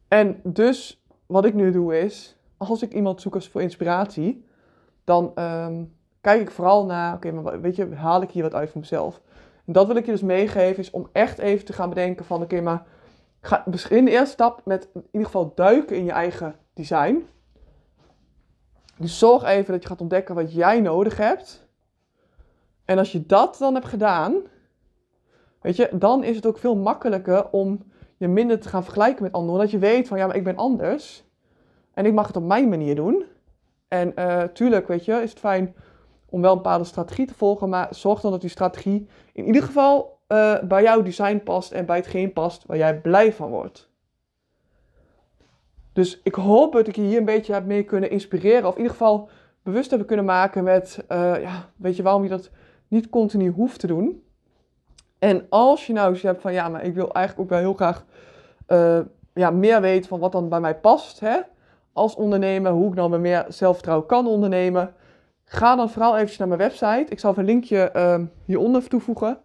En 0.07 0.39
dus 0.43 1.03
wat 1.25 1.45
ik 1.45 1.53
nu 1.53 1.71
doe 1.71 1.99
is, 1.99 2.37
als 2.57 2.81
ik 2.81 2.93
iemand 2.93 3.21
zoek 3.21 3.35
als 3.35 3.49
voor 3.49 3.61
inspiratie, 3.61 4.45
dan 5.03 5.31
ehm, 5.35 5.83
kijk 6.21 6.41
ik 6.41 6.51
vooral 6.51 6.85
naar, 6.85 7.15
oké, 7.15 7.31
maar 7.31 7.61
weet 7.61 7.75
je, 7.75 7.95
haal 7.95 8.21
ik 8.21 8.31
hier 8.31 8.43
wat 8.43 8.53
uit 8.53 8.69
voor 8.69 8.79
mezelf? 8.79 9.21
Dat 9.71 9.87
wil 9.87 9.95
ik 9.95 10.05
je 10.05 10.11
dus 10.11 10.21
meegeven, 10.21 10.83
is 10.83 10.91
om 10.91 11.09
echt 11.11 11.37
even 11.37 11.65
te 11.65 11.73
gaan 11.73 11.89
bedenken 11.89 12.25
van, 12.25 12.41
oké, 12.41 12.61
maar 12.61 12.85
ga 13.41 13.65
in 13.89 14.05
de 14.05 14.11
eerste 14.11 14.31
stap 14.31 14.61
met 14.65 14.89
in 14.93 15.07
ieder 15.11 15.25
geval 15.25 15.51
duiken 15.55 15.95
in 15.95 16.05
je 16.05 16.11
eigen 16.11 16.55
design. 16.73 17.27
Dus 18.97 19.19
zorg 19.19 19.43
even 19.43 19.73
dat 19.73 19.81
je 19.81 19.87
gaat 19.87 20.01
ontdekken 20.01 20.35
wat 20.35 20.53
jij 20.53 20.79
nodig 20.79 21.17
hebt. 21.17 21.67
En 22.85 22.97
als 22.97 23.11
je 23.11 23.25
dat 23.25 23.55
dan 23.59 23.73
hebt 23.73 23.87
gedaan, 23.87 24.35
weet 25.61 25.75
je, 25.75 25.89
dan 25.93 26.23
is 26.23 26.35
het 26.35 26.45
ook 26.45 26.57
veel 26.57 26.75
makkelijker 26.75 27.49
om 27.49 27.83
je 28.17 28.27
minder 28.27 28.59
te 28.59 28.69
gaan 28.69 28.83
vergelijken 28.83 29.23
met 29.23 29.31
anderen. 29.31 29.55
Omdat 29.55 29.71
je 29.71 29.79
weet 29.79 30.07
van, 30.07 30.17
ja, 30.17 30.25
maar 30.27 30.35
ik 30.35 30.43
ben 30.43 30.57
anders. 30.57 31.23
En 31.93 32.05
ik 32.05 32.13
mag 32.13 32.27
het 32.27 32.37
op 32.37 32.43
mijn 32.43 32.69
manier 32.69 32.95
doen. 32.95 33.25
En 33.87 34.13
uh, 34.15 34.43
tuurlijk, 34.43 34.87
weet 34.87 35.05
je, 35.05 35.13
is 35.13 35.29
het 35.29 35.39
fijn 35.39 35.75
om 36.29 36.41
wel 36.41 36.51
een 36.51 36.57
bepaalde 36.57 36.83
strategie 36.83 37.25
te 37.25 37.33
volgen. 37.33 37.69
Maar 37.69 37.87
zorg 37.91 38.21
dan 38.21 38.31
dat 38.31 38.41
die 38.41 38.49
strategie 38.49 39.07
in 39.33 39.45
ieder 39.45 39.63
geval 39.63 40.19
uh, 40.27 40.59
bij 40.59 40.83
jouw 40.83 41.01
design 41.01 41.41
past 41.43 41.71
en 41.71 41.85
bij 41.85 41.97
hetgeen 41.97 42.33
past 42.33 42.65
waar 42.65 42.77
jij 42.77 43.01
blij 43.01 43.33
van 43.33 43.49
wordt. 43.49 43.89
Dus 45.93 46.19
ik 46.23 46.35
hoop 46.35 46.73
dat 46.73 46.87
ik 46.87 46.95
je 46.95 47.01
hier 47.01 47.17
een 47.17 47.25
beetje 47.25 47.53
heb 47.53 47.65
mee 47.65 47.83
kunnen 47.83 48.11
inspireren. 48.11 48.67
Of 48.67 48.75
in 48.75 48.81
ieder 48.81 48.91
geval 48.97 49.29
bewust 49.63 49.89
hebben 49.89 50.07
kunnen 50.07 50.25
maken 50.25 50.63
met, 50.63 51.05
uh, 51.09 51.41
ja, 51.41 51.69
weet 51.75 51.95
je 51.95 52.03
waarom 52.03 52.23
je 52.23 52.29
dat 52.29 52.49
niet 52.87 53.09
continu 53.09 53.49
hoeft 53.49 53.79
te 53.79 53.87
doen. 53.87 54.23
En 55.19 55.45
als 55.49 55.87
je 55.87 55.93
nou 55.93 56.09
eens 56.09 56.21
hebt 56.21 56.41
van, 56.41 56.53
ja, 56.53 56.69
maar 56.69 56.83
ik 56.83 56.93
wil 56.93 57.13
eigenlijk 57.13 57.45
ook 57.45 57.49
wel 57.49 57.65
heel 57.65 57.73
graag 57.73 58.05
uh, 58.67 58.99
ja, 59.33 59.49
meer 59.49 59.81
weten 59.81 60.09
van 60.09 60.19
wat 60.19 60.31
dan 60.31 60.49
bij 60.49 60.59
mij 60.59 60.75
past. 60.75 61.19
Hè? 61.19 61.39
Als 61.93 62.15
ondernemer, 62.15 62.71
hoe 62.71 62.89
ik 62.89 62.95
nou 62.95 63.09
met 63.09 63.19
meer 63.19 63.45
zelfvertrouwen 63.47 64.07
kan 64.07 64.27
ondernemen. 64.27 64.93
Ga 65.51 65.75
dan 65.75 65.89
vooral 65.89 66.13
eventjes 66.13 66.37
naar 66.37 66.47
mijn 66.47 66.59
website. 66.59 67.05
Ik 67.09 67.19
zal 67.19 67.31
even 67.31 67.43
een 67.43 67.49
linkje 67.49 67.91
uh, 67.95 68.19
hieronder 68.45 68.87
toevoegen. 68.87 69.37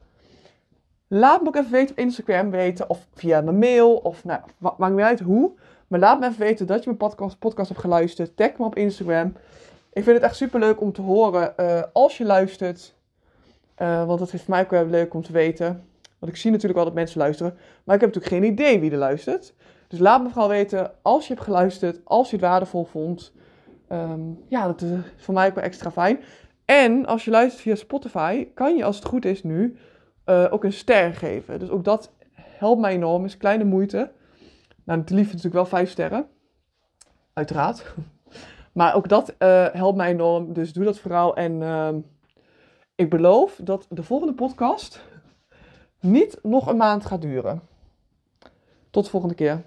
Laat 1.08 1.42
me 1.42 1.48
ook 1.48 1.56
even 1.56 1.70
weten 1.70 1.90
op 1.90 1.98
Instagram 1.98 2.50
weten 2.50 2.90
of 2.90 3.06
via 3.14 3.40
mijn 3.40 3.58
mail 3.58 3.96
of 3.96 4.24
nou, 4.24 4.40
maakt 4.58 4.94
niet 4.94 5.04
uit 5.04 5.20
hoe. 5.20 5.52
Maar 5.88 6.00
laat 6.00 6.20
me 6.20 6.26
even 6.26 6.38
weten 6.38 6.66
dat 6.66 6.78
je 6.78 6.84
mijn 6.84 6.96
podcast, 6.96 7.38
podcast 7.38 7.68
hebt 7.68 7.80
geluisterd. 7.80 8.36
Tag 8.36 8.50
me 8.58 8.64
op 8.64 8.76
Instagram. 8.76 9.32
Ik 9.92 10.04
vind 10.04 10.16
het 10.16 10.24
echt 10.24 10.36
super 10.36 10.60
leuk 10.60 10.80
om 10.80 10.92
te 10.92 11.02
horen 11.02 11.54
uh, 11.56 11.82
als 11.92 12.18
je 12.18 12.24
luistert. 12.24 12.94
Uh, 13.78 14.06
want 14.06 14.18
dat 14.18 14.32
is 14.32 14.42
voor 14.42 14.50
mij 14.50 14.62
ook 14.62 14.70
wel 14.70 14.86
leuk 14.86 15.14
om 15.14 15.22
te 15.22 15.32
weten. 15.32 15.84
Want 16.18 16.32
ik 16.32 16.38
zie 16.38 16.50
natuurlijk 16.50 16.76
wel 16.76 16.86
dat 16.86 16.94
mensen 16.94 17.18
luisteren. 17.18 17.58
Maar 17.84 17.94
ik 17.94 18.00
heb 18.00 18.14
natuurlijk 18.14 18.42
geen 18.42 18.52
idee 18.52 18.80
wie 18.80 18.90
er 18.90 18.96
luistert. 18.96 19.54
Dus 19.88 19.98
laat 19.98 20.22
me 20.22 20.28
vooral 20.28 20.48
weten 20.48 20.92
als 21.02 21.26
je 21.26 21.32
hebt 21.34 21.46
geluisterd. 21.46 22.00
Als 22.04 22.30
je 22.30 22.36
het 22.36 22.44
waardevol 22.44 22.84
vond. 22.84 23.32
Um, 23.94 24.44
ja, 24.48 24.66
dat 24.66 24.82
is 24.82 24.90
voor 25.16 25.34
mij 25.34 25.48
ook 25.48 25.54
wel 25.54 25.64
extra 25.64 25.90
fijn. 25.90 26.20
En 26.64 27.06
als 27.06 27.24
je 27.24 27.30
luistert 27.30 27.62
via 27.62 27.74
Spotify, 27.74 28.46
kan 28.54 28.76
je 28.76 28.84
als 28.84 28.96
het 28.96 29.04
goed 29.04 29.24
is 29.24 29.42
nu 29.42 29.76
uh, 30.26 30.46
ook 30.50 30.64
een 30.64 30.72
ster 30.72 31.14
geven. 31.14 31.58
Dus 31.58 31.70
ook 31.70 31.84
dat 31.84 32.12
helpt 32.32 32.80
mij 32.80 32.92
enorm. 32.92 33.24
Is 33.24 33.36
kleine 33.36 33.64
moeite. 33.64 34.12
Nou, 34.84 35.00
het 35.00 35.10
liefst 35.10 35.28
natuurlijk 35.28 35.54
wel 35.54 35.66
vijf 35.66 35.90
sterren. 35.90 36.26
Uiteraard. 37.32 37.84
Maar 38.72 38.94
ook 38.94 39.08
dat 39.08 39.34
uh, 39.38 39.66
helpt 39.72 39.96
mij 39.96 40.10
enorm. 40.10 40.52
Dus 40.52 40.72
doe 40.72 40.84
dat 40.84 40.98
vooral. 40.98 41.36
En 41.36 41.60
uh, 41.60 41.88
ik 42.94 43.10
beloof 43.10 43.60
dat 43.62 43.86
de 43.90 44.02
volgende 44.02 44.34
podcast 44.34 45.04
niet 46.00 46.38
nog 46.42 46.66
een 46.66 46.76
maand 46.76 47.06
gaat 47.06 47.22
duren. 47.22 47.62
Tot 48.90 49.04
de 49.04 49.10
volgende 49.10 49.34
keer. 49.34 49.62